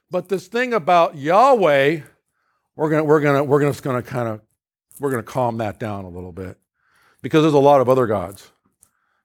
But 0.09 0.29
this 0.29 0.47
thing 0.47 0.73
about 0.73 1.15
Yahweh, 1.15 2.01
we're 2.75 2.89
gonna, 2.89 3.03
we're 3.03 3.21
gonna, 3.21 3.43
we're 3.43 3.61
just 3.61 3.83
gonna 3.83 4.03
kind 4.03 4.27
of, 4.27 4.41
we're 4.99 5.11
gonna 5.11 5.23
calm 5.23 5.57
that 5.57 5.79
down 5.79 6.05
a 6.05 6.09
little 6.09 6.31
bit. 6.31 6.57
Because 7.21 7.43
there's 7.43 7.53
a 7.53 7.59
lot 7.59 7.81
of 7.81 7.87
other 7.87 8.05
gods 8.05 8.52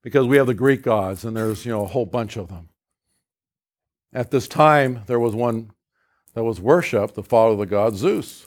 because 0.03 0.27
we 0.27 0.37
have 0.37 0.47
the 0.47 0.55
Greek 0.55 0.83
gods 0.83 1.25
and 1.25 1.37
there's, 1.37 1.65
you 1.65 1.73
know, 1.73 1.85
a 1.85 1.89
whole 1.89 2.07
bunch 2.07 2.37
of 2.37 2.49
them. 2.49 2.69
At 4.13 4.31
this 4.31 4.49
time, 4.49 5.03
there 5.07 5.21
was 5.21 5.35
one 5.35 5.71
that 6.35 6.45
was 6.45 6.61
worshiped, 6.61 7.15
the 7.15 7.23
father 7.23 7.53
of 7.53 7.59
the 7.59 7.67
god 7.67 7.97
Zeus. 7.97 8.47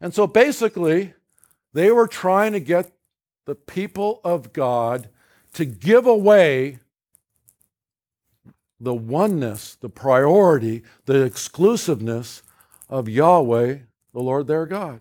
And 0.00 0.12
so 0.12 0.26
basically, 0.26 1.14
they 1.72 1.90
were 1.90 2.08
trying 2.08 2.52
to 2.52 2.60
get 2.60 2.92
the 3.46 3.54
people 3.54 4.20
of 4.24 4.52
God 4.52 5.08
to 5.54 5.64
give 5.64 6.06
away 6.06 6.78
the 8.80 8.94
oneness, 8.94 9.76
the 9.76 9.88
priority, 9.88 10.82
the 11.06 11.22
exclusiveness 11.22 12.42
of 12.88 13.08
Yahweh, 13.08 13.78
the 14.12 14.20
Lord 14.20 14.46
their 14.46 14.66
God. 14.66 15.00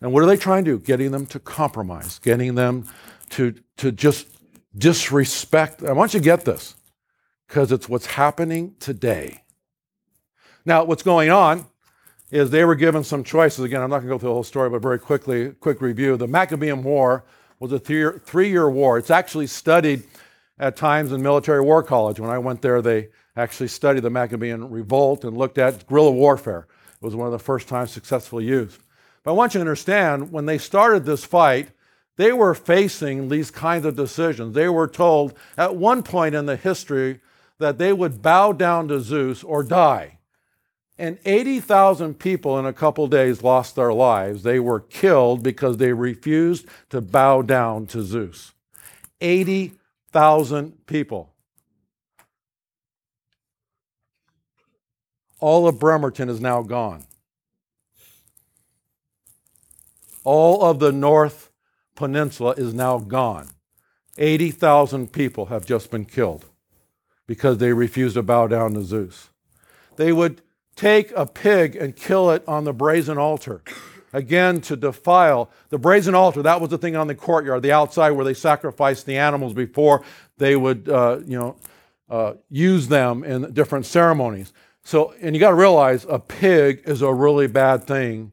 And 0.00 0.12
what 0.12 0.22
are 0.22 0.26
they 0.26 0.36
trying 0.36 0.64
to 0.64 0.78
do? 0.78 0.84
Getting 0.84 1.12
them 1.12 1.26
to 1.26 1.38
compromise, 1.38 2.18
getting 2.18 2.54
them 2.54 2.86
to, 3.34 3.54
to 3.76 3.92
just 3.92 4.28
disrespect. 4.76 5.82
I 5.82 5.92
want 5.92 6.14
you 6.14 6.20
to 6.20 6.24
get 6.24 6.44
this 6.44 6.74
because 7.48 7.72
it's 7.72 7.88
what's 7.88 8.06
happening 8.06 8.74
today. 8.80 9.42
Now, 10.64 10.84
what's 10.84 11.02
going 11.02 11.30
on 11.30 11.66
is 12.30 12.50
they 12.50 12.64
were 12.64 12.74
given 12.74 13.04
some 13.04 13.22
choices. 13.22 13.64
Again, 13.64 13.82
I'm 13.82 13.90
not 13.90 13.98
going 13.98 14.08
to 14.08 14.14
go 14.14 14.18
through 14.18 14.30
the 14.30 14.34
whole 14.34 14.44
story, 14.44 14.70
but 14.70 14.82
very 14.82 14.98
quickly, 14.98 15.50
quick 15.60 15.80
review. 15.80 16.16
The 16.16 16.26
Maccabean 16.26 16.82
War 16.82 17.24
was 17.60 17.72
a 17.72 17.78
three 17.78 18.48
year 18.48 18.70
war. 18.70 18.98
It's 18.98 19.10
actually 19.10 19.46
studied 19.46 20.04
at 20.58 20.76
times 20.76 21.12
in 21.12 21.22
military 21.22 21.60
war 21.60 21.82
college. 21.82 22.20
When 22.20 22.30
I 22.30 22.38
went 22.38 22.62
there, 22.62 22.80
they 22.80 23.08
actually 23.36 23.68
studied 23.68 24.04
the 24.04 24.10
Maccabean 24.10 24.70
revolt 24.70 25.24
and 25.24 25.36
looked 25.36 25.58
at 25.58 25.86
guerrilla 25.86 26.12
warfare. 26.12 26.66
It 26.94 27.04
was 27.04 27.16
one 27.16 27.26
of 27.26 27.32
the 27.32 27.38
first 27.38 27.68
times 27.68 27.90
successfully 27.90 28.44
used. 28.44 28.80
But 29.22 29.32
I 29.32 29.34
want 29.34 29.54
you 29.54 29.58
to 29.58 29.62
understand 29.62 30.30
when 30.30 30.46
they 30.46 30.58
started 30.58 31.04
this 31.04 31.24
fight, 31.24 31.70
they 32.16 32.32
were 32.32 32.54
facing 32.54 33.28
these 33.28 33.50
kinds 33.50 33.84
of 33.84 33.96
decisions. 33.96 34.54
They 34.54 34.68
were 34.68 34.88
told 34.88 35.34
at 35.56 35.76
one 35.76 36.02
point 36.02 36.34
in 36.34 36.46
the 36.46 36.56
history 36.56 37.20
that 37.58 37.78
they 37.78 37.92
would 37.92 38.22
bow 38.22 38.52
down 38.52 38.88
to 38.88 39.00
Zeus 39.00 39.42
or 39.42 39.62
die. 39.62 40.18
And 40.96 41.18
80,000 41.24 42.20
people 42.20 42.56
in 42.58 42.66
a 42.66 42.72
couple 42.72 43.08
days 43.08 43.42
lost 43.42 43.74
their 43.74 43.92
lives. 43.92 44.44
They 44.44 44.60
were 44.60 44.80
killed 44.80 45.42
because 45.42 45.78
they 45.78 45.92
refused 45.92 46.66
to 46.90 47.00
bow 47.00 47.42
down 47.42 47.86
to 47.86 48.02
Zeus. 48.02 48.52
80,000 49.20 50.86
people. 50.86 51.32
All 55.40 55.66
of 55.66 55.80
Bremerton 55.80 56.28
is 56.28 56.40
now 56.40 56.62
gone. 56.62 57.04
All 60.22 60.62
of 60.62 60.78
the 60.78 60.92
North 60.92 61.50
Peninsula 61.94 62.52
is 62.56 62.74
now 62.74 62.98
gone. 62.98 63.50
80,000 64.18 65.12
people 65.12 65.46
have 65.46 65.66
just 65.66 65.90
been 65.90 66.04
killed 66.04 66.46
because 67.26 67.58
they 67.58 67.72
refused 67.72 68.14
to 68.14 68.22
bow 68.22 68.46
down 68.46 68.74
to 68.74 68.82
Zeus. 68.82 69.30
They 69.96 70.12
would 70.12 70.42
take 70.76 71.12
a 71.16 71.26
pig 71.26 71.76
and 71.76 71.96
kill 71.96 72.30
it 72.30 72.44
on 72.46 72.64
the 72.64 72.72
brazen 72.72 73.18
altar. 73.18 73.62
Again, 74.12 74.60
to 74.62 74.76
defile 74.76 75.50
the 75.70 75.78
brazen 75.78 76.14
altar, 76.14 76.42
that 76.42 76.60
was 76.60 76.70
the 76.70 76.78
thing 76.78 76.94
on 76.94 77.08
the 77.08 77.14
courtyard, 77.14 77.62
the 77.62 77.72
outside 77.72 78.10
where 78.10 78.24
they 78.24 78.34
sacrificed 78.34 79.06
the 79.06 79.16
animals 79.16 79.54
before 79.54 80.04
they 80.38 80.54
would, 80.54 80.88
uh, 80.88 81.18
you 81.26 81.38
know, 81.38 81.56
uh, 82.08 82.34
use 82.48 82.86
them 82.86 83.24
in 83.24 83.52
different 83.52 83.86
ceremonies. 83.86 84.52
So, 84.84 85.14
and 85.20 85.34
you 85.34 85.40
got 85.40 85.50
to 85.50 85.56
realize 85.56 86.06
a 86.08 86.18
pig 86.18 86.82
is 86.84 87.02
a 87.02 87.12
really 87.12 87.46
bad 87.46 87.84
thing 87.84 88.32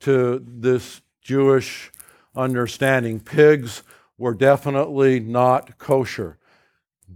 to 0.00 0.44
this 0.46 1.00
Jewish 1.22 1.90
understanding. 2.36 3.20
Pigs 3.20 3.82
were 4.18 4.34
definitely 4.34 5.20
not 5.20 5.78
kosher. 5.78 6.38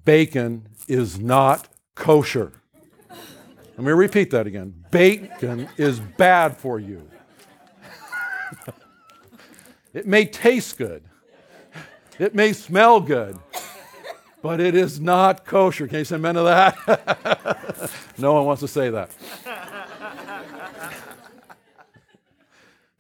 Bacon 0.05 0.69
is 0.89 1.19
not 1.19 1.69
kosher. 1.95 2.53
Let 3.09 3.87
me 3.87 3.93
repeat 3.93 4.31
that 4.33 4.47
again. 4.47 4.85
Bacon 4.91 5.69
is 5.77 6.01
bad 6.01 6.57
for 6.57 6.79
you. 6.79 7.09
it 9.95 10.07
may 10.07 10.27
taste 10.27 10.77
good, 10.77 11.03
it 12.19 12.35
may 12.35 12.53
smell 12.53 13.01
good, 13.01 13.39
but 14.43 14.61
it 14.61 14.75
is 14.75 15.01
not 15.01 15.45
kosher. 15.45 15.87
Can 15.89 15.99
you 15.99 16.05
say 16.05 16.17
amen 16.17 16.35
to 16.35 16.43
that? 16.43 17.91
no 18.19 18.35
one 18.35 18.45
wants 18.45 18.61
to 18.61 18.69
say 18.69 18.91
that. 18.91 19.11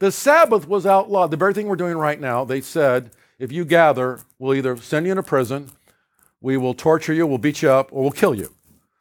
The 0.00 0.10
Sabbath 0.10 0.66
was 0.66 0.86
outlawed. 0.86 1.30
The 1.30 1.36
very 1.36 1.52
thing 1.52 1.66
we're 1.66 1.76
doing 1.76 1.96
right 1.96 2.18
now, 2.18 2.44
they 2.44 2.62
said, 2.62 3.10
if 3.38 3.52
you 3.52 3.66
gather, 3.66 4.20
we'll 4.38 4.54
either 4.54 4.76
send 4.78 5.04
you 5.04 5.12
into 5.12 5.22
prison, 5.22 5.70
we 6.40 6.56
will 6.56 6.72
torture 6.72 7.12
you, 7.12 7.26
we'll 7.26 7.36
beat 7.36 7.60
you 7.60 7.70
up, 7.70 7.92
or 7.92 8.02
we'll 8.02 8.10
kill 8.10 8.34
you. 8.34 8.54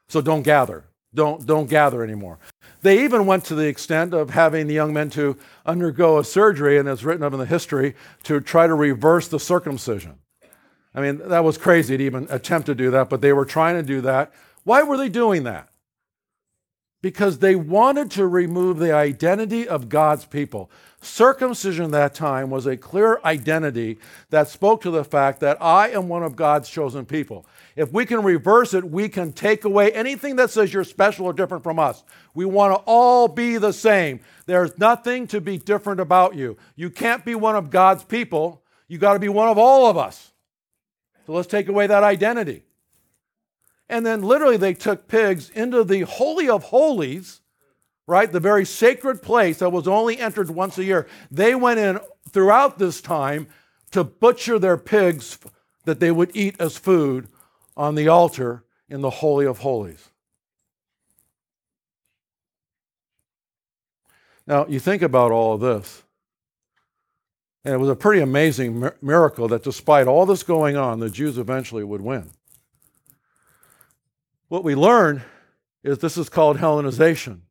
So 0.09 0.19
don't 0.19 0.43
gather. 0.43 0.83
Don't, 1.13 1.45
don't 1.45 1.69
gather 1.69 2.03
anymore. 2.03 2.37
They 2.81 3.03
even 3.05 3.25
went 3.25 3.45
to 3.45 3.55
the 3.55 3.65
extent 3.65 4.13
of 4.13 4.31
having 4.31 4.67
the 4.67 4.73
young 4.73 4.93
men 4.93 5.09
to 5.11 5.37
undergo 5.65 6.19
a 6.19 6.23
surgery, 6.23 6.77
and 6.77 6.87
it's 6.89 7.03
written 7.03 7.23
up 7.23 7.31
in 7.31 7.39
the 7.39 7.45
history, 7.45 7.95
to 8.23 8.41
try 8.41 8.67
to 8.67 8.73
reverse 8.73 9.29
the 9.29 9.39
circumcision. 9.39 10.19
I 10.93 10.99
mean, 10.99 11.29
that 11.29 11.45
was 11.45 11.57
crazy 11.57 11.95
to 11.95 12.03
even 12.03 12.27
attempt 12.29 12.65
to 12.65 12.75
do 12.75 12.91
that, 12.91 13.09
but 13.09 13.21
they 13.21 13.31
were 13.31 13.45
trying 13.45 13.75
to 13.77 13.83
do 13.83 14.01
that. 14.01 14.33
Why 14.65 14.83
were 14.83 14.97
they 14.97 15.09
doing 15.09 15.43
that? 15.43 15.68
Because 17.01 17.39
they 17.39 17.55
wanted 17.55 18.11
to 18.11 18.27
remove 18.27 18.77
the 18.77 18.93
identity 18.93 19.67
of 19.67 19.87
God's 19.89 20.25
people. 20.25 20.69
Circumcision 21.01 21.85
at 21.85 21.91
that 21.91 22.13
time 22.13 22.49
was 22.49 22.65
a 22.65 22.75
clear 22.75 23.21
identity 23.23 23.97
that 24.31 24.49
spoke 24.49 24.81
to 24.81 24.91
the 24.91 25.05
fact 25.05 25.39
that 25.39 25.61
I 25.61 25.89
am 25.89 26.09
one 26.09 26.23
of 26.23 26.35
God's 26.35 26.69
chosen 26.69 27.05
people. 27.05 27.45
If 27.77 27.93
we 27.93 28.05
can 28.05 28.21
reverse 28.21 28.73
it, 28.73 28.83
we 28.83 29.07
can 29.07 29.31
take 29.31 29.63
away 29.63 29.93
anything 29.93 30.35
that 30.35 30.49
says 30.49 30.73
you're 30.73 30.83
special 30.83 31.25
or 31.25 31.31
different 31.31 31.63
from 31.63 31.79
us. 31.79 32.03
We 32.33 32.43
want 32.43 32.73
to 32.75 32.83
all 32.85 33.29
be 33.29 33.57
the 33.57 33.71
same. 33.71 34.19
There's 34.45 34.77
nothing 34.77 35.25
to 35.27 35.39
be 35.39 35.57
different 35.57 36.01
about 36.01 36.35
you. 36.35 36.57
You 36.75 36.89
can't 36.89 37.23
be 37.23 37.35
one 37.35 37.55
of 37.55 37.69
God's 37.69 38.03
people. 38.03 38.61
You 38.89 38.97
got 38.97 39.13
to 39.13 39.19
be 39.19 39.29
one 39.29 39.47
of 39.47 39.57
all 39.57 39.89
of 39.89 39.95
us. 39.95 40.33
So 41.25 41.31
let's 41.31 41.47
take 41.47 41.69
away 41.69 41.87
that 41.87 42.03
identity. 42.03 42.63
And 43.89 44.05
then 44.05 44.21
literally 44.21 44.57
they 44.57 44.75
took 44.75 45.07
pigs 45.07 45.49
into 45.49 45.83
the 45.83 46.01
Holy 46.01 46.47
of 46.47 46.65
Holies, 46.65 47.41
right? 48.07 48.31
The 48.31 48.39
very 48.39 48.65
sacred 48.65 49.21
place 49.21 49.59
that 49.59 49.71
was 49.71 49.87
only 49.87 50.19
entered 50.19 50.51
once 50.51 50.77
a 50.77 50.83
year. 50.83 51.07
They 51.31 51.55
went 51.55 51.79
in 51.79 51.99
throughout 52.29 52.77
this 52.77 53.01
time 53.01 53.47
to 53.91 54.03
butcher 54.03 54.59
their 54.59 54.77
pigs 54.77 55.39
that 55.85 55.99
they 55.99 56.11
would 56.11 56.35
eat 56.35 56.55
as 56.59 56.77
food 56.77 57.27
on 57.75 57.95
the 57.95 58.07
altar 58.07 58.63
in 58.87 59.01
the 59.01 59.09
Holy 59.09 59.45
of 59.45 59.59
Holies. 59.59 60.09
Now, 64.45 64.65
you 64.67 64.79
think 64.79 65.01
about 65.01 65.31
all 65.31 65.53
of 65.53 65.61
this, 65.61 66.03
and 67.63 67.73
it 67.73 67.77
was 67.77 67.89
a 67.89 67.95
pretty 67.95 68.21
amazing 68.21 68.89
miracle 69.01 69.47
that 69.47 69.63
despite 69.63 70.07
all 70.07 70.25
this 70.25 70.41
going 70.43 70.75
on, 70.75 70.99
the 70.99 71.09
Jews 71.09 71.37
eventually 71.37 71.83
would 71.83 72.01
win. 72.01 72.31
What 74.49 74.63
we 74.63 74.73
learn 74.73 75.21
is 75.83 75.99
this 75.99 76.17
is 76.17 76.27
called 76.27 76.57
Hellenization. 76.57 77.41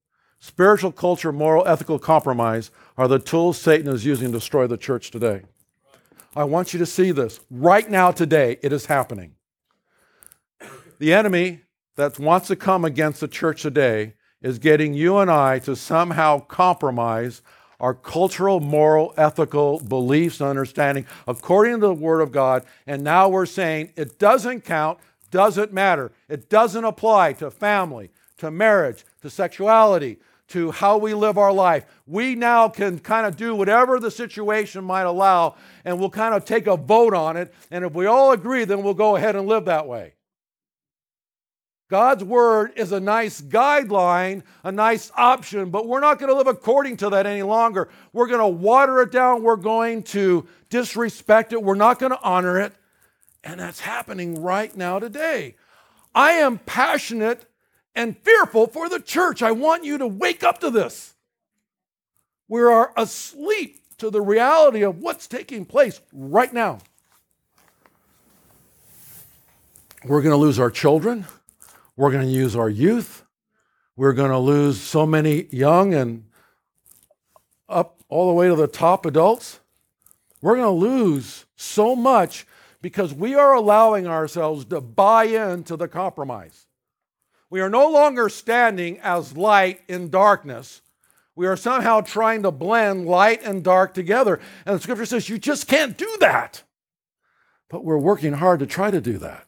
Spiritual 0.40 0.90
culture, 0.90 1.32
moral, 1.32 1.66
ethical 1.66 2.00
compromise 2.00 2.72
are 2.96 3.06
the 3.06 3.20
tools 3.20 3.56
Satan 3.56 3.88
is 3.88 4.04
using 4.04 4.32
to 4.32 4.38
destroy 4.38 4.66
the 4.66 4.76
church 4.76 5.12
today. 5.12 5.42
I 6.34 6.42
want 6.42 6.72
you 6.72 6.78
to 6.80 6.86
see 6.86 7.12
this. 7.12 7.38
Right 7.50 7.88
now, 7.88 8.10
today, 8.10 8.58
it 8.62 8.72
is 8.72 8.86
happening. 8.86 9.36
The 10.98 11.14
enemy 11.14 11.60
that 11.94 12.18
wants 12.18 12.48
to 12.48 12.56
come 12.56 12.84
against 12.84 13.20
the 13.20 13.28
church 13.28 13.62
today 13.62 14.14
is 14.42 14.58
getting 14.58 14.92
you 14.92 15.18
and 15.18 15.30
I 15.30 15.60
to 15.60 15.76
somehow 15.76 16.40
compromise 16.40 17.42
our 17.78 17.94
cultural, 17.94 18.58
moral, 18.58 19.14
ethical 19.16 19.78
beliefs 19.78 20.40
and 20.40 20.50
understanding 20.50 21.06
according 21.28 21.74
to 21.74 21.86
the 21.86 21.94
Word 21.94 22.20
of 22.20 22.32
God. 22.32 22.64
And 22.88 23.04
now 23.04 23.28
we're 23.28 23.46
saying 23.46 23.92
it 23.94 24.18
doesn't 24.18 24.62
count, 24.62 24.98
doesn't 25.30 25.72
matter. 25.72 26.12
It 26.28 26.48
doesn't 26.48 26.84
apply 26.84 27.34
to 27.34 27.50
family, 27.50 28.10
to 28.38 28.50
marriage, 28.50 29.04
to 29.22 29.30
sexuality, 29.30 30.18
to 30.48 30.70
how 30.70 30.96
we 30.96 31.14
live 31.14 31.36
our 31.36 31.52
life. 31.52 31.84
We 32.06 32.34
now 32.34 32.68
can 32.68 32.98
kind 32.98 33.26
of 33.26 33.36
do 33.36 33.54
whatever 33.54 34.00
the 34.00 34.10
situation 34.10 34.84
might 34.84 35.02
allow, 35.02 35.56
and 35.84 35.98
we'll 35.98 36.10
kind 36.10 36.34
of 36.34 36.44
take 36.44 36.66
a 36.66 36.76
vote 36.76 37.14
on 37.14 37.36
it. 37.36 37.52
And 37.70 37.84
if 37.84 37.92
we 37.92 38.06
all 38.06 38.32
agree, 38.32 38.64
then 38.64 38.82
we'll 38.82 38.94
go 38.94 39.16
ahead 39.16 39.36
and 39.36 39.46
live 39.46 39.66
that 39.66 39.86
way. 39.86 40.14
God's 41.90 42.22
word 42.22 42.72
is 42.76 42.92
a 42.92 43.00
nice 43.00 43.40
guideline, 43.40 44.42
a 44.62 44.70
nice 44.70 45.10
option, 45.16 45.70
but 45.70 45.86
we're 45.86 46.00
not 46.00 46.18
going 46.18 46.30
to 46.30 46.36
live 46.36 46.46
according 46.46 46.98
to 46.98 47.10
that 47.10 47.24
any 47.24 47.42
longer. 47.42 47.88
We're 48.12 48.26
going 48.26 48.40
to 48.40 48.46
water 48.46 49.00
it 49.00 49.10
down. 49.10 49.42
We're 49.42 49.56
going 49.56 50.02
to 50.04 50.46
disrespect 50.68 51.54
it. 51.54 51.62
We're 51.62 51.76
not 51.76 51.98
going 51.98 52.12
to 52.12 52.20
honor 52.22 52.60
it. 52.60 52.74
And 53.44 53.60
that's 53.60 53.80
happening 53.80 54.42
right 54.42 54.76
now 54.76 54.98
today. 54.98 55.56
I 56.14 56.32
am 56.32 56.58
passionate 56.58 57.46
and 57.94 58.16
fearful 58.18 58.66
for 58.66 58.88
the 58.88 59.00
church. 59.00 59.42
I 59.42 59.52
want 59.52 59.84
you 59.84 59.98
to 59.98 60.06
wake 60.06 60.42
up 60.42 60.58
to 60.60 60.70
this. 60.70 61.14
We 62.48 62.62
are 62.62 62.92
asleep 62.96 63.82
to 63.98 64.10
the 64.10 64.20
reality 64.20 64.82
of 64.82 64.98
what's 64.98 65.26
taking 65.26 65.64
place 65.64 66.00
right 66.12 66.52
now. 66.52 66.78
We're 70.04 70.22
going 70.22 70.32
to 70.32 70.36
lose 70.36 70.58
our 70.58 70.70
children. 70.70 71.26
We're 71.96 72.12
going 72.12 72.26
to 72.26 72.32
lose 72.32 72.54
our 72.54 72.70
youth. 72.70 73.24
We're 73.96 74.12
going 74.12 74.30
to 74.30 74.38
lose 74.38 74.80
so 74.80 75.04
many 75.04 75.46
young 75.50 75.92
and 75.92 76.24
up 77.68 78.00
all 78.08 78.28
the 78.28 78.34
way 78.34 78.48
to 78.48 78.54
the 78.54 78.68
top 78.68 79.04
adults. 79.04 79.58
We're 80.40 80.54
going 80.54 80.66
to 80.66 80.86
lose 80.86 81.46
so 81.56 81.96
much 81.96 82.46
because 82.80 83.12
we 83.12 83.34
are 83.34 83.54
allowing 83.54 84.06
ourselves 84.06 84.64
to 84.66 84.80
buy 84.80 85.24
into 85.24 85.76
the 85.76 85.88
compromise. 85.88 86.66
We 87.50 87.60
are 87.60 87.70
no 87.70 87.90
longer 87.90 88.28
standing 88.28 88.98
as 89.00 89.36
light 89.36 89.80
in 89.88 90.10
darkness. 90.10 90.82
We 91.34 91.46
are 91.46 91.56
somehow 91.56 92.02
trying 92.02 92.42
to 92.42 92.50
blend 92.50 93.06
light 93.06 93.42
and 93.42 93.64
dark 93.64 93.94
together. 93.94 94.40
And 94.66 94.76
the 94.76 94.82
scripture 94.82 95.06
says 95.06 95.28
you 95.28 95.38
just 95.38 95.66
can't 95.66 95.96
do 95.96 96.16
that. 96.20 96.62
But 97.68 97.84
we're 97.84 97.98
working 97.98 98.34
hard 98.34 98.60
to 98.60 98.66
try 98.66 98.90
to 98.90 99.00
do 99.00 99.18
that. 99.18 99.46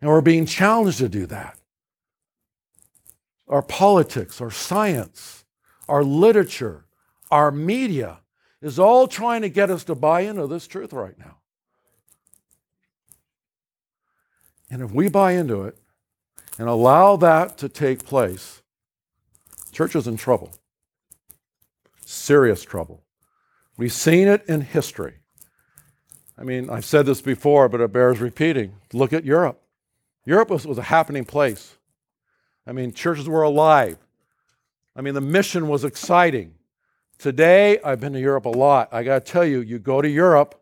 And 0.00 0.10
we're 0.10 0.20
being 0.20 0.46
challenged 0.46 0.98
to 0.98 1.08
do 1.08 1.26
that 1.26 1.56
our 3.50 3.62
politics, 3.62 4.40
our 4.40 4.50
science, 4.50 5.44
our 5.88 6.04
literature, 6.04 6.86
our 7.32 7.50
media 7.50 8.20
is 8.62 8.78
all 8.78 9.08
trying 9.08 9.42
to 9.42 9.48
get 9.48 9.70
us 9.70 9.82
to 9.84 9.94
buy 9.94 10.20
into 10.20 10.46
this 10.46 10.68
truth 10.68 10.92
right 10.92 11.18
now. 11.18 11.39
And 14.70 14.82
if 14.82 14.92
we 14.92 15.08
buy 15.08 15.32
into 15.32 15.64
it 15.64 15.76
and 16.58 16.68
allow 16.68 17.16
that 17.16 17.58
to 17.58 17.68
take 17.68 18.04
place, 18.04 18.62
church 19.72 19.96
is 19.96 20.06
in 20.06 20.16
trouble. 20.16 20.52
Serious 22.06 22.62
trouble. 22.62 23.02
We've 23.76 23.92
seen 23.92 24.28
it 24.28 24.44
in 24.46 24.60
history. 24.60 25.14
I 26.38 26.44
mean, 26.44 26.70
I've 26.70 26.84
said 26.84 27.06
this 27.06 27.20
before, 27.20 27.68
but 27.68 27.80
it 27.80 27.92
bears 27.92 28.20
repeating. 28.20 28.74
Look 28.92 29.12
at 29.12 29.24
Europe. 29.24 29.62
Europe 30.24 30.50
was, 30.50 30.66
was 30.66 30.78
a 30.78 30.82
happening 30.82 31.24
place. 31.24 31.76
I 32.66 32.72
mean, 32.72 32.92
churches 32.92 33.28
were 33.28 33.42
alive. 33.42 33.98
I 34.94 35.00
mean, 35.00 35.14
the 35.14 35.20
mission 35.20 35.68
was 35.68 35.84
exciting. 35.84 36.54
Today, 37.18 37.80
I've 37.82 38.00
been 38.00 38.12
to 38.12 38.20
Europe 38.20 38.44
a 38.44 38.50
lot. 38.50 38.88
I 38.92 39.02
got 39.02 39.24
to 39.24 39.32
tell 39.32 39.44
you, 39.44 39.60
you 39.60 39.78
go 39.78 40.00
to 40.00 40.08
Europe 40.08 40.59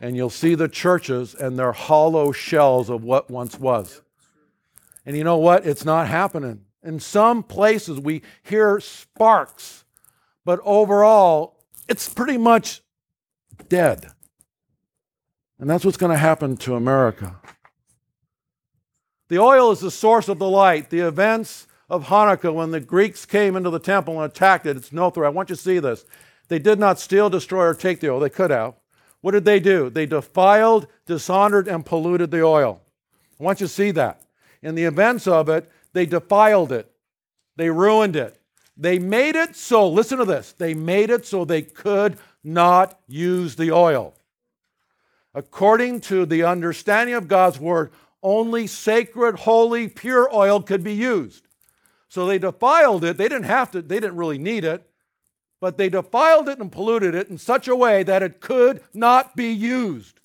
and 0.00 0.16
you'll 0.16 0.30
see 0.30 0.54
the 0.54 0.68
churches 0.68 1.34
and 1.34 1.58
they're 1.58 1.72
hollow 1.72 2.32
shells 2.32 2.88
of 2.88 3.04
what 3.04 3.30
once 3.30 3.58
was. 3.60 4.00
And 5.04 5.16
you 5.16 5.24
know 5.24 5.36
what? 5.36 5.66
It's 5.66 5.84
not 5.84 6.08
happening. 6.08 6.64
In 6.82 6.98
some 6.98 7.42
places, 7.42 8.00
we 8.00 8.22
hear 8.42 8.80
sparks, 8.80 9.84
but 10.44 10.60
overall, 10.64 11.58
it's 11.88 12.08
pretty 12.08 12.38
much 12.38 12.80
dead. 13.68 14.06
And 15.58 15.68
that's 15.68 15.84
what's 15.84 15.98
going 15.98 16.12
to 16.12 16.18
happen 16.18 16.56
to 16.58 16.74
America. 16.74 17.36
The 19.28 19.38
oil 19.38 19.70
is 19.70 19.80
the 19.80 19.90
source 19.90 20.28
of 20.28 20.38
the 20.38 20.48
light. 20.48 20.88
The 20.88 21.00
events 21.00 21.66
of 21.90 22.06
Hanukkah, 22.06 22.54
when 22.54 22.70
the 22.70 22.80
Greeks 22.80 23.26
came 23.26 23.56
into 23.56 23.68
the 23.68 23.78
temple 23.78 24.20
and 24.20 24.30
attacked 24.30 24.64
it, 24.64 24.76
it's 24.76 24.92
no 24.92 25.10
threat. 25.10 25.26
I 25.26 25.30
want 25.30 25.50
you 25.50 25.56
to 25.56 25.60
see 25.60 25.78
this. 25.78 26.06
They 26.48 26.58
did 26.58 26.78
not 26.78 26.98
steal, 26.98 27.28
destroy, 27.28 27.66
or 27.66 27.74
take 27.74 28.00
the 28.00 28.10
oil. 28.10 28.20
They 28.20 28.30
could 28.30 28.50
have. 28.50 28.74
What 29.20 29.32
did 29.32 29.44
they 29.44 29.60
do? 29.60 29.90
They 29.90 30.06
defiled, 30.06 30.86
dishonored, 31.06 31.68
and 31.68 31.84
polluted 31.84 32.30
the 32.30 32.42
oil. 32.42 32.80
I 33.38 33.42
want 33.42 33.60
you 33.60 33.66
to 33.66 33.72
see 33.72 33.90
that. 33.92 34.22
In 34.62 34.74
the 34.74 34.84
events 34.84 35.26
of 35.26 35.48
it, 35.48 35.70
they 35.92 36.06
defiled 36.06 36.72
it, 36.72 36.90
they 37.56 37.70
ruined 37.70 38.16
it. 38.16 38.36
They 38.76 38.98
made 38.98 39.36
it 39.36 39.56
so, 39.56 39.88
listen 39.88 40.18
to 40.18 40.24
this, 40.24 40.52
they 40.52 40.72
made 40.72 41.10
it 41.10 41.26
so 41.26 41.44
they 41.44 41.62
could 41.62 42.18
not 42.42 42.98
use 43.06 43.56
the 43.56 43.72
oil. 43.72 44.14
According 45.34 46.00
to 46.02 46.24
the 46.24 46.44
understanding 46.44 47.14
of 47.14 47.28
God's 47.28 47.60
word, 47.60 47.90
only 48.22 48.66
sacred, 48.66 49.40
holy, 49.40 49.88
pure 49.88 50.34
oil 50.34 50.62
could 50.62 50.82
be 50.82 50.94
used. 50.94 51.46
So 52.08 52.26
they 52.26 52.38
defiled 52.38 53.04
it. 53.04 53.16
They 53.16 53.28
didn't 53.28 53.44
have 53.44 53.70
to, 53.70 53.82
they 53.82 54.00
didn't 54.00 54.16
really 54.16 54.38
need 54.38 54.64
it, 54.64 54.89
but 55.60 55.76
they 55.76 55.88
defiled 55.88 56.48
it 56.48 56.58
and 56.58 56.72
polluted 56.72 57.14
it 57.14 57.28
in 57.28 57.38
such 57.38 57.68
a 57.68 57.76
way 57.76 58.02
that 58.02 58.22
it 58.22 58.40
could 58.40 58.82
not 58.94 59.36
be 59.36 59.52
used 59.52 60.20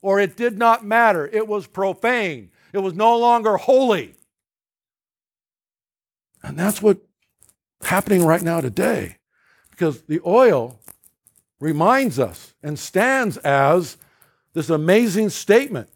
or 0.00 0.20
it 0.20 0.36
did 0.36 0.56
not 0.56 0.84
matter. 0.84 1.26
It 1.26 1.48
was 1.48 1.66
profane, 1.66 2.50
it 2.72 2.78
was 2.78 2.94
no 2.94 3.18
longer 3.18 3.56
holy. 3.56 4.14
And 6.42 6.56
that's 6.56 6.80
what's 6.80 7.00
happening 7.82 8.24
right 8.24 8.42
now 8.42 8.60
today 8.60 9.16
because 9.70 10.02
the 10.02 10.20
oil 10.24 10.78
reminds 11.60 12.18
us 12.18 12.54
and 12.62 12.78
stands 12.78 13.36
as 13.38 13.96
this 14.54 14.70
amazing 14.70 15.30
statement 15.30 15.88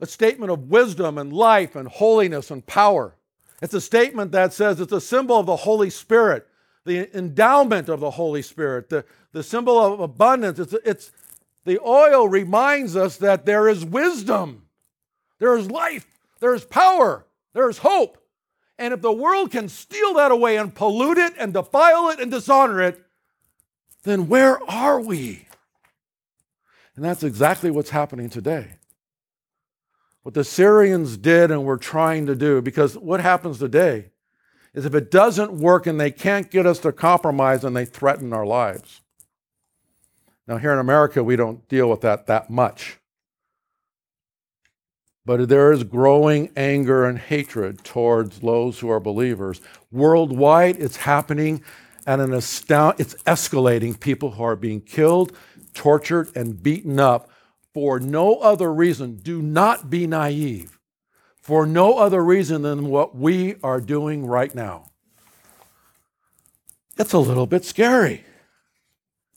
a 0.00 0.06
statement 0.06 0.50
of 0.50 0.70
wisdom 0.70 1.18
and 1.18 1.32
life 1.32 1.76
and 1.76 1.86
holiness 1.86 2.50
and 2.50 2.64
power. 2.66 3.14
It's 3.60 3.74
a 3.74 3.80
statement 3.80 4.32
that 4.32 4.52
says 4.52 4.80
it's 4.80 4.92
a 4.92 5.00
symbol 5.00 5.38
of 5.38 5.46
the 5.46 5.56
Holy 5.56 5.90
Spirit, 5.90 6.46
the 6.84 7.16
endowment 7.16 7.88
of 7.88 8.00
the 8.00 8.12
Holy 8.12 8.42
Spirit, 8.42 8.88
the, 8.88 9.04
the 9.32 9.42
symbol 9.42 9.78
of 9.78 10.00
abundance. 10.00 10.58
It's, 10.58 10.74
it's, 10.84 11.12
the 11.64 11.78
oil 11.80 12.26
reminds 12.28 12.96
us 12.96 13.18
that 13.18 13.44
there 13.44 13.68
is 13.68 13.84
wisdom, 13.84 14.66
there 15.38 15.56
is 15.56 15.70
life, 15.70 16.06
there 16.40 16.54
is 16.54 16.64
power, 16.64 17.26
there 17.52 17.68
is 17.68 17.78
hope, 17.78 18.18
And 18.80 18.94
if 18.94 19.02
the 19.02 19.12
world 19.12 19.50
can 19.50 19.68
steal 19.68 20.14
that 20.14 20.32
away 20.32 20.56
and 20.56 20.74
pollute 20.74 21.18
it 21.18 21.34
and 21.38 21.52
defile 21.52 22.08
it 22.08 22.18
and 22.18 22.30
dishonor 22.30 22.80
it, 22.80 22.98
then 24.04 24.26
where 24.26 24.58
are 24.70 24.98
we? 24.98 25.46
And 26.96 27.04
that's 27.04 27.22
exactly 27.22 27.70
what's 27.70 27.90
happening 27.90 28.30
today. 28.30 28.76
What 30.22 30.34
the 30.34 30.44
Syrians 30.44 31.16
did 31.16 31.50
and 31.50 31.64
were 31.64 31.78
trying 31.78 32.26
to 32.26 32.34
do, 32.34 32.60
because 32.60 32.96
what 32.96 33.20
happens 33.20 33.58
today 33.58 34.10
is 34.74 34.84
if 34.84 34.94
it 34.94 35.10
doesn't 35.10 35.52
work 35.52 35.86
and 35.86 35.98
they 35.98 36.10
can't 36.10 36.50
get 36.50 36.66
us 36.66 36.78
to 36.80 36.92
compromise 36.92 37.64
and 37.64 37.74
they 37.74 37.84
threaten 37.84 38.32
our 38.32 38.46
lives. 38.46 39.00
Now, 40.46 40.58
here 40.58 40.72
in 40.72 40.78
America, 40.78 41.22
we 41.22 41.36
don't 41.36 41.66
deal 41.68 41.88
with 41.88 42.00
that 42.02 42.26
that 42.26 42.50
much. 42.50 42.98
But 45.24 45.48
there 45.48 45.70
is 45.70 45.84
growing 45.84 46.50
anger 46.56 47.04
and 47.04 47.18
hatred 47.18 47.84
towards 47.84 48.40
those 48.40 48.80
who 48.80 48.90
are 48.90 49.00
believers. 49.00 49.60
Worldwide, 49.92 50.76
it's 50.80 50.96
happening 50.96 51.62
at 52.06 52.20
an 52.20 52.32
astound 52.32 52.96
it's 52.98 53.14
escalating. 53.24 53.98
People 53.98 54.32
who 54.32 54.42
are 54.42 54.56
being 54.56 54.80
killed, 54.80 55.36
tortured, 55.72 56.30
and 56.34 56.62
beaten 56.62 56.98
up 56.98 57.30
for 57.72 58.00
no 58.00 58.36
other 58.36 58.72
reason. 58.72 59.16
Do 59.16 59.40
not 59.40 59.90
be 59.90 60.06
naive. 60.06 60.78
For 61.40 61.66
no 61.66 61.98
other 61.98 62.22
reason 62.22 62.62
than 62.62 62.86
what 62.86 63.16
we 63.16 63.56
are 63.62 63.80
doing 63.80 64.26
right 64.26 64.54
now. 64.54 64.90
It's 66.98 67.12
a 67.12 67.18
little 67.18 67.46
bit 67.46 67.64
scary. 67.64 68.24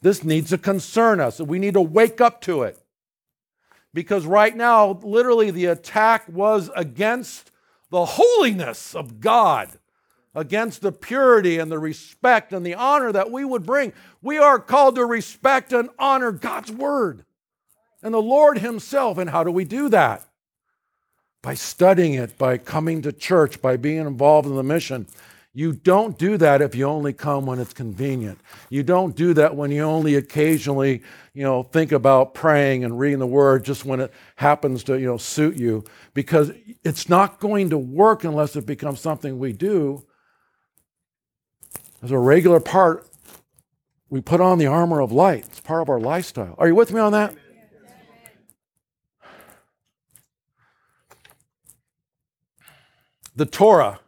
This 0.02 0.22
needs 0.22 0.50
to 0.50 0.58
concern 0.58 1.18
us. 1.18 1.40
And 1.40 1.48
we 1.48 1.58
need 1.58 1.74
to 1.74 1.80
wake 1.80 2.20
up 2.20 2.40
to 2.42 2.62
it 2.62 2.78
because 3.94 4.26
right 4.26 4.54
now, 4.54 4.98
literally, 5.02 5.50
the 5.50 5.66
attack 5.66 6.24
was 6.28 6.68
against 6.76 7.50
the 7.90 8.04
holiness 8.04 8.94
of 8.94 9.20
God, 9.20 9.70
against 10.34 10.82
the 10.82 10.92
purity 10.92 11.58
and 11.58 11.70
the 11.70 11.78
respect 11.78 12.52
and 12.52 12.66
the 12.66 12.74
honor 12.74 13.12
that 13.12 13.30
we 13.30 13.44
would 13.44 13.64
bring. 13.64 13.92
We 14.20 14.36
are 14.36 14.58
called 14.58 14.96
to 14.96 15.06
respect 15.06 15.72
and 15.72 15.88
honor 15.98 16.32
God's 16.32 16.72
word 16.72 17.24
and 18.04 18.14
the 18.14 18.22
Lord 18.22 18.58
Himself. 18.58 19.18
And 19.18 19.30
how 19.30 19.42
do 19.42 19.50
we 19.50 19.64
do 19.64 19.88
that? 19.88 20.22
By 21.42 21.54
studying 21.54 22.14
it, 22.14 22.38
by 22.38 22.58
coming 22.58 23.02
to 23.02 23.12
church, 23.12 23.60
by 23.60 23.76
being 23.76 24.06
involved 24.06 24.46
in 24.46 24.54
the 24.54 24.62
mission. 24.62 25.08
You 25.56 25.72
don't 25.72 26.18
do 26.18 26.36
that 26.38 26.60
if 26.60 26.74
you 26.74 26.84
only 26.84 27.12
come 27.12 27.46
when 27.46 27.60
it's 27.60 27.72
convenient. 27.72 28.40
You 28.70 28.82
don't 28.82 29.14
do 29.14 29.34
that 29.34 29.54
when 29.54 29.70
you 29.70 29.82
only 29.82 30.16
occasionally, 30.16 31.02
you 31.32 31.44
know, 31.44 31.62
think 31.62 31.92
about 31.92 32.34
praying 32.34 32.82
and 32.82 32.98
reading 32.98 33.20
the 33.20 33.26
word 33.26 33.64
just 33.64 33.84
when 33.84 34.00
it 34.00 34.12
happens 34.34 34.82
to, 34.84 34.98
you 34.98 35.06
know, 35.06 35.16
suit 35.16 35.56
you 35.56 35.84
because 36.12 36.50
it's 36.82 37.08
not 37.08 37.38
going 37.38 37.70
to 37.70 37.78
work 37.78 38.24
unless 38.24 38.56
it 38.56 38.66
becomes 38.66 38.98
something 38.98 39.38
we 39.38 39.52
do 39.52 40.04
as 42.02 42.10
a 42.10 42.18
regular 42.18 42.58
part. 42.58 43.06
We 44.10 44.20
put 44.20 44.40
on 44.40 44.58
the 44.58 44.66
armor 44.66 45.00
of 45.00 45.12
light. 45.12 45.44
It's 45.46 45.60
part 45.60 45.82
of 45.82 45.88
our 45.88 46.00
lifestyle. 46.00 46.56
Are 46.58 46.66
you 46.66 46.74
with 46.74 46.92
me 46.92 46.98
on 46.98 47.12
that? 47.12 47.32
The 53.36 53.46
Torah 53.46 54.00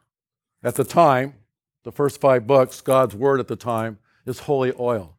at 0.62 0.76
the 0.76 0.84
time, 0.84 1.34
the 1.82 1.90
first 1.90 2.20
five 2.20 2.46
books, 2.46 2.80
God's 2.80 3.14
word 3.14 3.40
at 3.40 3.48
the 3.48 3.56
time, 3.56 3.98
is 4.24 4.40
holy 4.40 4.72
oil. 4.78 5.16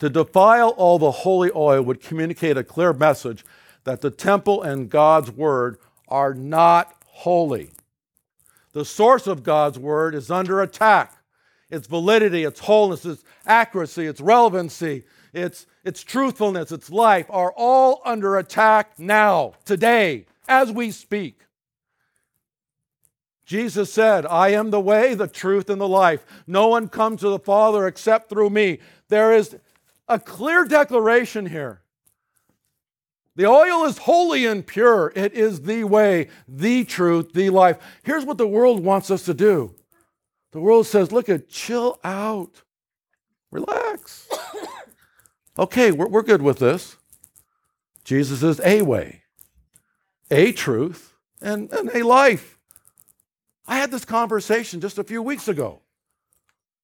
To 0.00 0.10
defile 0.10 0.70
all 0.70 0.98
the 0.98 1.10
holy 1.10 1.50
oil 1.54 1.82
would 1.82 2.02
communicate 2.02 2.56
a 2.56 2.64
clear 2.64 2.92
message 2.92 3.44
that 3.84 4.02
the 4.02 4.10
temple 4.10 4.62
and 4.62 4.90
God's 4.90 5.30
word 5.30 5.78
are 6.08 6.34
not 6.34 6.94
holy. 7.06 7.70
The 8.72 8.84
source 8.84 9.26
of 9.26 9.42
God's 9.42 9.78
word 9.78 10.14
is 10.14 10.30
under 10.30 10.60
attack. 10.60 11.14
Its 11.70 11.86
validity, 11.86 12.44
its 12.44 12.60
wholeness, 12.60 13.04
its 13.04 13.24
accuracy, 13.46 14.06
its 14.06 14.20
relevancy, 14.20 15.04
its, 15.32 15.66
its 15.84 16.02
truthfulness, 16.02 16.70
its 16.70 16.90
life 16.90 17.26
are 17.30 17.52
all 17.56 18.02
under 18.04 18.36
attack 18.36 18.98
now, 18.98 19.54
today, 19.64 20.26
as 20.46 20.70
we 20.70 20.90
speak. 20.90 21.40
Jesus 23.48 23.90
said, 23.90 24.26
I 24.26 24.50
am 24.50 24.68
the 24.68 24.78
way, 24.78 25.14
the 25.14 25.26
truth, 25.26 25.70
and 25.70 25.80
the 25.80 25.88
life. 25.88 26.26
No 26.46 26.68
one 26.68 26.86
comes 26.86 27.20
to 27.22 27.30
the 27.30 27.38
Father 27.38 27.86
except 27.86 28.28
through 28.28 28.50
me. 28.50 28.78
There 29.08 29.32
is 29.32 29.56
a 30.06 30.20
clear 30.20 30.66
declaration 30.66 31.46
here. 31.46 31.80
The 33.36 33.46
oil 33.46 33.86
is 33.86 33.96
holy 33.96 34.44
and 34.44 34.66
pure. 34.66 35.14
It 35.16 35.32
is 35.32 35.62
the 35.62 35.84
way, 35.84 36.28
the 36.46 36.84
truth, 36.84 37.32
the 37.32 37.48
life. 37.48 37.78
Here's 38.02 38.26
what 38.26 38.36
the 38.36 38.46
world 38.46 38.84
wants 38.84 39.10
us 39.10 39.22
to 39.22 39.32
do 39.32 39.74
the 40.52 40.60
world 40.60 40.86
says, 40.86 41.10
look 41.10 41.30
at, 41.30 41.48
chill 41.48 41.98
out, 42.04 42.60
relax. 43.50 44.28
okay, 45.58 45.90
we're, 45.90 46.08
we're 46.08 46.22
good 46.22 46.42
with 46.42 46.58
this. 46.58 46.98
Jesus 48.04 48.42
is 48.42 48.60
a 48.60 48.82
way, 48.82 49.22
a 50.30 50.52
truth, 50.52 51.14
and, 51.40 51.72
and 51.72 51.88
a 51.94 52.02
life. 52.02 52.57
I 53.68 53.76
had 53.76 53.90
this 53.90 54.06
conversation 54.06 54.80
just 54.80 54.98
a 54.98 55.04
few 55.04 55.22
weeks 55.22 55.46
ago. 55.46 55.80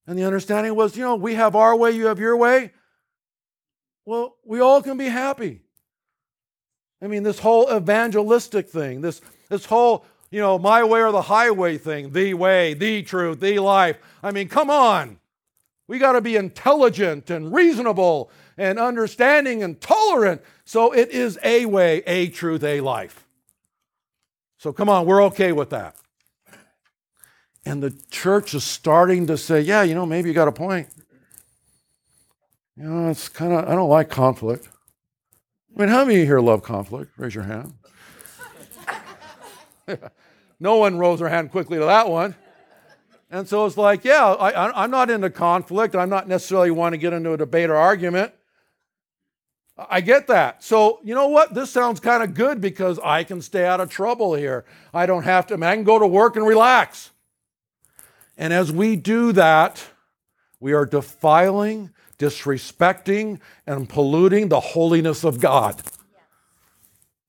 And 0.07 0.19
the 0.19 0.25
understanding 0.25 0.75
was, 0.75 0.97
you 0.97 1.03
know, 1.03 1.15
we 1.15 1.35
have 1.35 1.57
our 1.57 1.75
way, 1.75 1.93
you 1.93 2.07
have 2.07 2.19
your 2.19 2.37
way. 2.37 2.73
Well, 4.05 4.37
we 4.45 4.61
all 4.61 4.83
can 4.83 4.99
be 4.99 5.09
happy. 5.09 5.63
I 7.01 7.07
mean, 7.07 7.23
this 7.23 7.39
whole 7.39 7.75
evangelistic 7.75 8.69
thing, 8.69 9.01
this, 9.01 9.23
this 9.49 9.65
whole, 9.65 10.05
you 10.31 10.41
know, 10.41 10.59
my 10.59 10.85
way 10.85 11.01
or 11.01 11.11
the 11.11 11.23
highway 11.23 11.79
thing, 11.79 12.13
the 12.13 12.35
way, 12.35 12.75
the 12.75 13.03
truth, 13.03 13.41
the 13.41 13.59
life. 13.61 13.97
I 14.23 14.31
mean, 14.31 14.49
come 14.49 14.69
on. 14.69 15.19
We 15.89 15.99
got 15.99 16.13
to 16.13 16.21
be 16.21 16.37
intelligent 16.37 17.31
and 17.31 17.53
reasonable 17.53 18.31
and 18.59 18.79
understanding 18.79 19.63
and 19.63 19.81
tolerant. 19.81 20.43
So 20.65 20.93
it 20.93 21.11
is 21.11 21.39
a 21.43 21.65
way, 21.65 22.03
a 22.07 22.29
truth, 22.29 22.63
a 22.63 22.83
life. 22.83 23.27
So 24.59 24.73
come 24.73 24.91
on, 24.91 25.07
we're 25.07 25.23
okay 25.25 25.53
with 25.53 25.71
that. 25.71 25.97
And 27.67 27.83
the 27.83 27.91
church 28.11 28.55
is 28.55 28.65
starting 28.65 29.27
to 29.29 29.39
say, 29.39 29.61
yeah, 29.61 29.83
you 29.83 29.95
know, 29.95 30.05
maybe 30.05 30.29
you 30.29 30.35
got 30.35 30.49
a 30.49 30.53
point. 30.53 30.89
You 32.77 32.85
know, 32.85 33.11
it's 33.11 33.29
kind 33.29 33.53
of, 33.53 33.69
I 33.69 33.75
don't 33.75 33.89
like 33.89 34.11
conflict. 34.11 34.69
I 35.77 35.81
mean, 35.81 35.89
how 35.89 36.05
many 36.05 36.17
of 36.17 36.21
you 36.21 36.27
here 36.27 36.41
love 36.41 36.63
conflict? 36.63 37.13
Raise 37.17 37.35
your 37.35 37.45
hand. 37.45 37.75
no 40.61 40.77
one 40.77 40.99
rose 40.99 41.21
their 41.21 41.29
hand 41.29 41.51
quickly 41.51 41.79
to 41.79 41.85
that 41.85 42.09
one. 42.09 42.35
And 43.31 43.49
so 43.49 43.67
it's 43.67 43.77
like, 43.77 44.05
yeah, 44.05 44.27
I, 44.27 44.85
am 44.85 44.91
not 44.91 45.11
into 45.11 45.31
conflict. 45.31 45.97
I'm 45.97 46.11
not 46.11 46.29
necessarily 46.29 46.71
want 46.71 46.93
to 46.93 46.99
get 46.99 47.13
into 47.13 47.33
a 47.33 47.37
debate 47.37 47.71
or 47.71 47.77
argument. 47.77 48.33
I 49.77 50.03
get 50.03 50.29
that. 50.29 50.63
So, 50.63 51.01
you 51.03 51.15
know 51.15 51.29
what? 51.29 51.53
This 51.53 51.71
sounds 51.71 51.99
kind 51.99 52.23
of 52.23 52.35
good 52.35 52.61
because 52.61 53.01
I 53.01 53.25
can 53.25 53.43
stay 53.43 53.67
out 53.67 53.81
of 53.81 53.91
trouble 53.91 54.35
here. 54.35 54.65
I 54.93 55.07
don't 55.07 55.25
have 55.25 55.49
to, 55.49 55.55
I 55.55 55.75
can 55.75 55.83
go 55.83 55.99
to 55.99 56.07
work 56.07 56.37
and 56.37 56.47
relax. 56.47 57.11
And 58.37 58.53
as 58.53 58.73
we 58.73 58.97
do 58.97 59.33
that, 59.33 59.85
we 60.61 60.73
are 60.73 60.87
defiling, 60.87 61.91
disrespecting, 62.19 63.41
and 63.67 63.89
polluting 63.89 64.49
the 64.49 64.61
holiness 64.61 65.25
of 65.25 65.41
God. 65.41 65.83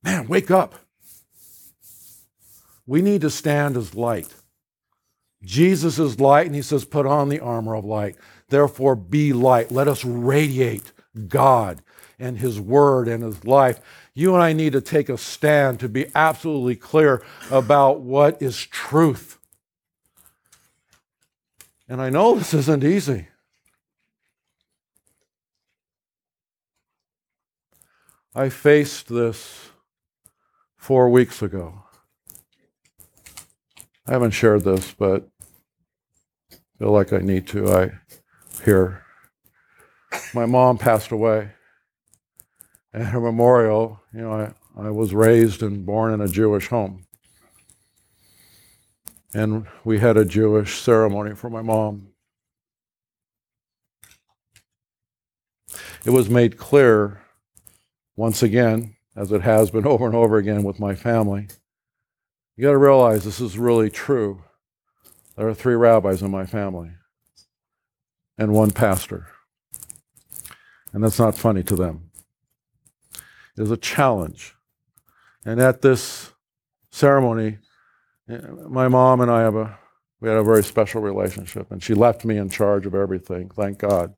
Man, 0.04 0.28
wake 0.28 0.52
up. 0.52 0.76
We 2.88 3.02
need 3.02 3.22
to 3.22 3.30
stand 3.30 3.78
as 3.78 3.96
light. 3.96 4.34
Jesus 5.44 6.00
is 6.00 6.20
light, 6.20 6.48
and 6.48 6.56
he 6.56 6.62
says, 6.62 6.86
Put 6.86 7.06
on 7.06 7.30
the 7.30 7.40
armor 7.40 7.76
of 7.76 7.86
light. 7.86 8.16
Therefore, 8.50 8.96
be 8.96 9.34
light. 9.34 9.72
Let 9.72 9.88
us 9.88 10.06
radiate 10.06 10.92
God 11.28 11.82
and 12.20 12.38
his 12.38 12.60
word 12.60 13.08
and 13.08 13.24
his 13.24 13.44
life. 13.46 13.80
You 14.14 14.34
and 14.34 14.44
I 14.44 14.54
need 14.54 14.74
to 14.74 14.82
take 14.82 15.10
a 15.10 15.18
stand 15.18 15.80
to 15.82 15.90
be 15.90 16.08
absolutely 16.16 16.76
clear 16.76 17.24
about 17.52 18.02
what 18.02 18.42
is 18.42 18.58
truth. 18.58 19.40
And 21.88 22.02
I 22.02 22.10
know 22.10 22.36
this 22.36 22.54
isn't 22.54 22.84
easy. 22.84 23.28
I 28.34 28.50
faced 28.50 29.08
this 29.08 29.70
four 30.78 31.10
weeks 31.10 31.42
ago. 31.42 31.84
I 34.08 34.12
haven't 34.12 34.32
shared 34.32 34.64
this, 34.64 34.94
but 34.94 35.30
feel 36.78 36.92
like 36.92 37.14
I 37.14 37.20
need 37.20 37.48
to. 37.50 37.72
I 37.72 37.92
here. 38.64 39.04
My 40.34 40.46
mom 40.46 40.78
passed 40.78 41.12
away. 41.12 41.52
At 42.94 43.08
her 43.08 43.20
memorial, 43.20 44.02
you 44.14 44.22
know, 44.22 44.32
I, 44.32 44.54
I 44.82 44.90
was 44.90 45.14
raised 45.14 45.62
and 45.62 45.86
born 45.86 46.14
in 46.14 46.22
a 46.22 46.28
Jewish 46.28 46.68
home 46.68 47.05
and 49.36 49.68
we 49.84 50.00
had 50.00 50.16
a 50.16 50.24
Jewish 50.24 50.80
ceremony 50.80 51.36
for 51.36 51.50
my 51.50 51.62
mom. 51.62 52.08
It 56.06 56.12
was 56.12 56.30
made 56.30 56.58
clear, 56.58 57.22
once 58.16 58.42
again, 58.42 58.96
as 59.14 59.34
it 59.34 59.42
has 59.42 59.70
been 59.72 59.86
over 59.94 60.06
and 60.06 60.16
over 60.16 60.38
again 60.38 60.64
with 60.64 60.80
my 60.80 60.96
family. 60.96 61.50
You 62.56 62.64
got 62.64 62.72
to 62.72 62.78
realize 62.78 63.26
this 63.26 63.42
is 63.42 63.58
really 63.58 63.90
true. 63.90 64.42
There 65.36 65.50
are 65.50 65.54
three 65.54 65.76
rabbis 65.76 66.22
in 66.22 66.32
my 66.32 66.46
family 66.46 66.92
and 68.38 68.54
one 68.54 68.72
pastor. 68.72 69.28
And 70.94 71.04
that's 71.04 71.20
not 71.20 71.38
funny 71.38 71.64
to 71.64 71.76
them. 71.76 72.10
It 73.58 73.64
is 73.64 73.72
a 73.72 73.76
challenge. 73.76 74.56
And 75.44 75.60
at 75.60 75.82
this 75.82 76.32
ceremony, 76.90 77.58
my 78.28 78.88
mom 78.88 79.22
and 79.22 79.32
I 79.32 79.42
have 79.42 79.56
a 79.56 79.78
we 80.22 80.30
had 80.30 80.38
a 80.38 80.44
very 80.44 80.64
special 80.64 81.02
relationship, 81.02 81.72
and 81.72 81.84
she 81.84 81.94
left 81.94 82.26
me 82.26 82.38
in 82.38 82.50
charge 82.50 82.86
of 82.86 82.96
everything, 82.96 83.50
thank 83.50 83.80
God, 83.80 84.16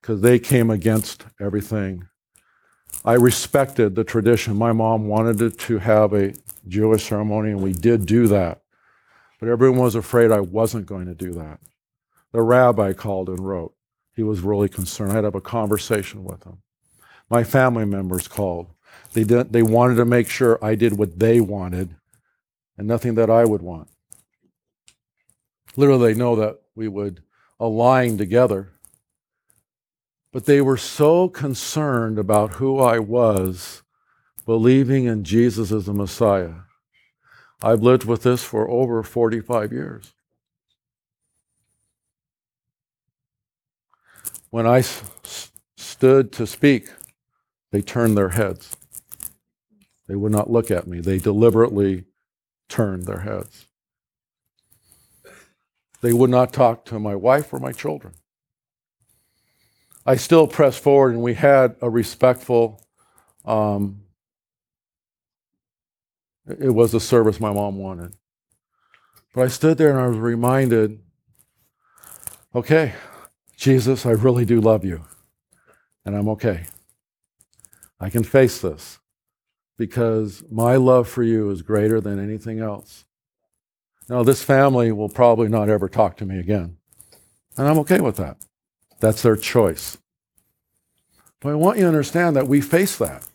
because 0.00 0.22
they 0.22 0.38
came 0.38 0.70
against 0.70 1.24
everything. 1.40 2.08
I 3.04 3.14
respected 3.14 3.94
the 3.94 4.02
tradition. 4.02 4.56
My 4.56 4.72
mom 4.72 5.06
wanted 5.06 5.58
to 5.58 5.78
have 5.78 6.12
a 6.12 6.34
Jewish 6.66 7.04
ceremony, 7.04 7.50
and 7.50 7.62
we 7.62 7.72
did 7.72 8.06
do 8.06 8.26
that. 8.28 8.62
But 9.38 9.50
everyone 9.50 9.80
was 9.80 9.94
afraid 9.94 10.32
I 10.32 10.40
wasn't 10.40 10.86
going 10.86 11.06
to 11.06 11.14
do 11.14 11.32
that. 11.34 11.60
The 12.32 12.42
rabbi 12.42 12.92
called 12.92 13.28
and 13.28 13.40
wrote. 13.46 13.74
He 14.14 14.22
was 14.22 14.40
really 14.40 14.68
concerned. 14.68 15.12
I 15.12 15.14
had 15.14 15.20
to 15.20 15.26
have 15.28 15.34
a 15.34 15.40
conversation 15.40 16.24
with 16.24 16.44
him. 16.44 16.58
My 17.30 17.44
family 17.44 17.84
members 17.84 18.26
called. 18.26 18.68
They, 19.12 19.24
did, 19.24 19.52
they 19.52 19.62
wanted 19.62 19.94
to 19.96 20.04
make 20.04 20.28
sure 20.28 20.58
I 20.62 20.74
did 20.74 20.98
what 20.98 21.18
they 21.18 21.40
wanted 21.40 21.94
and 22.80 22.88
nothing 22.88 23.14
that 23.16 23.28
I 23.30 23.44
would 23.44 23.60
want. 23.60 23.90
Literally, 25.76 26.14
they 26.14 26.18
know 26.18 26.34
that 26.36 26.60
we 26.74 26.88
would 26.88 27.22
align 27.60 28.16
together. 28.18 28.70
But 30.32 30.46
they 30.46 30.62
were 30.62 30.78
so 30.78 31.28
concerned 31.28 32.18
about 32.18 32.54
who 32.54 32.80
I 32.80 32.98
was, 32.98 33.82
believing 34.46 35.04
in 35.04 35.24
Jesus 35.24 35.72
as 35.72 35.86
the 35.86 35.92
Messiah. 35.92 36.54
I've 37.62 37.82
lived 37.82 38.06
with 38.06 38.22
this 38.22 38.42
for 38.42 38.70
over 38.70 39.02
45 39.02 39.72
years. 39.72 40.14
When 44.50 44.66
I 44.66 44.78
s- 44.78 45.50
stood 45.76 46.32
to 46.32 46.46
speak, 46.46 46.88
they 47.72 47.82
turned 47.82 48.16
their 48.16 48.30
heads. 48.30 48.74
They 50.08 50.16
would 50.16 50.32
not 50.32 50.50
look 50.50 50.70
at 50.70 50.86
me. 50.88 51.00
They 51.00 51.18
deliberately 51.18 52.04
turned 52.70 53.04
their 53.04 53.20
heads. 53.20 53.66
They 56.00 56.14
would 56.14 56.30
not 56.30 56.52
talk 56.52 56.86
to 56.86 56.98
my 56.98 57.14
wife 57.14 57.52
or 57.52 57.58
my 57.58 57.72
children. 57.72 58.14
I 60.06 60.16
still 60.16 60.46
pressed 60.46 60.82
forward, 60.82 61.12
and 61.12 61.22
we 61.22 61.34
had 61.34 61.76
a 61.82 61.90
respectful. 61.90 62.82
Um, 63.44 64.02
it 66.46 66.70
was 66.70 66.92
the 66.92 67.00
service 67.00 67.38
my 67.38 67.52
mom 67.52 67.76
wanted. 67.76 68.14
But 69.34 69.42
I 69.42 69.48
stood 69.48 69.78
there 69.78 69.90
and 69.90 70.00
I 70.00 70.06
was 70.08 70.18
reminded 70.18 71.00
okay, 72.52 72.94
Jesus, 73.56 74.06
I 74.06 74.10
really 74.10 74.44
do 74.44 74.60
love 74.60 74.84
you, 74.84 75.04
and 76.04 76.16
I'm 76.16 76.28
okay. 76.30 76.66
I 78.00 78.10
can 78.10 78.24
face 78.24 78.60
this 78.60 78.99
because 79.80 80.44
my 80.50 80.76
love 80.76 81.08
for 81.08 81.22
you 81.22 81.48
is 81.48 81.62
greater 81.62 82.02
than 82.02 82.22
anything 82.22 82.60
else. 82.60 83.06
Now, 84.10 84.22
this 84.22 84.42
family 84.42 84.92
will 84.92 85.08
probably 85.08 85.48
not 85.48 85.70
ever 85.70 85.88
talk 85.88 86.18
to 86.18 86.26
me 86.26 86.38
again, 86.38 86.76
and 87.56 87.66
I'm 87.66 87.78
okay 87.78 88.00
with 88.00 88.16
that. 88.16 88.36
That's 89.00 89.22
their 89.22 89.36
choice. 89.36 89.96
But 91.40 91.52
I 91.52 91.54
want 91.54 91.78
you 91.78 91.84
to 91.84 91.88
understand 91.88 92.36
that 92.36 92.46
we 92.46 92.60
face 92.60 92.98
that. 92.98 93.26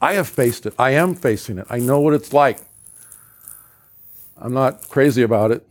I 0.00 0.12
have 0.12 0.28
faced 0.28 0.66
it. 0.66 0.74
I 0.78 0.90
am 0.90 1.16
facing 1.16 1.58
it. 1.58 1.66
I 1.68 1.80
know 1.80 1.98
what 1.98 2.14
it's 2.14 2.32
like. 2.32 2.60
I'm 4.38 4.54
not 4.54 4.88
crazy 4.88 5.22
about 5.22 5.50
it. 5.50 5.66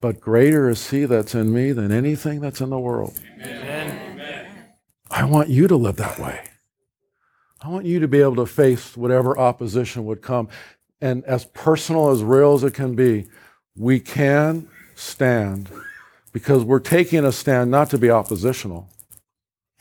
But 0.00 0.22
greater 0.22 0.70
is 0.70 0.88
He 0.88 1.04
that's 1.04 1.34
in 1.34 1.52
me 1.52 1.72
than 1.72 1.92
anything 1.92 2.40
that's 2.40 2.62
in 2.62 2.70
the 2.70 2.78
world. 2.78 3.20
Amen. 3.38 4.46
I 5.10 5.24
want 5.24 5.50
you 5.50 5.68
to 5.68 5.76
live 5.76 5.96
that 5.96 6.18
way. 6.18 6.49
I 7.62 7.68
want 7.68 7.84
you 7.84 8.00
to 8.00 8.08
be 8.08 8.20
able 8.20 8.36
to 8.36 8.46
face 8.46 8.96
whatever 8.96 9.38
opposition 9.38 10.06
would 10.06 10.22
come. 10.22 10.48
And 11.00 11.24
as 11.24 11.44
personal, 11.44 12.10
as 12.10 12.22
real 12.22 12.54
as 12.54 12.64
it 12.64 12.74
can 12.74 12.94
be, 12.94 13.26
we 13.76 14.00
can 14.00 14.68
stand 14.94 15.70
because 16.32 16.64
we're 16.64 16.78
taking 16.78 17.24
a 17.24 17.32
stand 17.32 17.70
not 17.70 17.90
to 17.90 17.98
be 17.98 18.10
oppositional, 18.10 18.88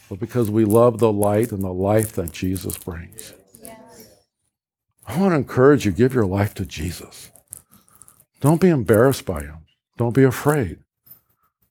but 0.09 0.19
because 0.19 0.49
we 0.49 0.65
love 0.65 0.99
the 0.99 1.11
light 1.11 1.51
and 1.51 1.63
the 1.63 1.73
life 1.73 2.13
that 2.13 2.31
Jesus 2.31 2.77
brings. 2.77 3.33
I 5.07 5.19
want 5.19 5.31
to 5.31 5.37
encourage 5.37 5.85
you 5.85 5.91
give 5.91 6.13
your 6.13 6.25
life 6.25 6.53
to 6.55 6.65
Jesus. 6.65 7.31
Don't 8.41 8.61
be 8.61 8.69
embarrassed 8.69 9.25
by 9.25 9.41
him. 9.41 9.65
Don't 9.97 10.13
be 10.13 10.23
afraid. 10.23 10.79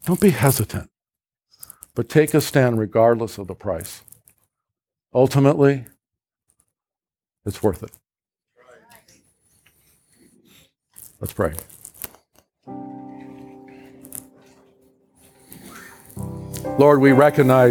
Don't 0.05 0.21
be 0.21 0.31
hesitant. 0.31 0.91
But 1.95 2.09
take 2.09 2.35
a 2.35 2.41
stand 2.41 2.79
regardless 2.79 3.39
of 3.39 3.47
the 3.47 3.55
price. 3.55 4.03
Ultimately, 5.15 5.87
it's 7.49 7.63
worth 7.63 7.83
it. 7.83 7.91
Let's 11.21 11.33
pray. 11.33 11.55
Lord, 16.79 17.01
we 17.01 17.11
recognize 17.11 17.67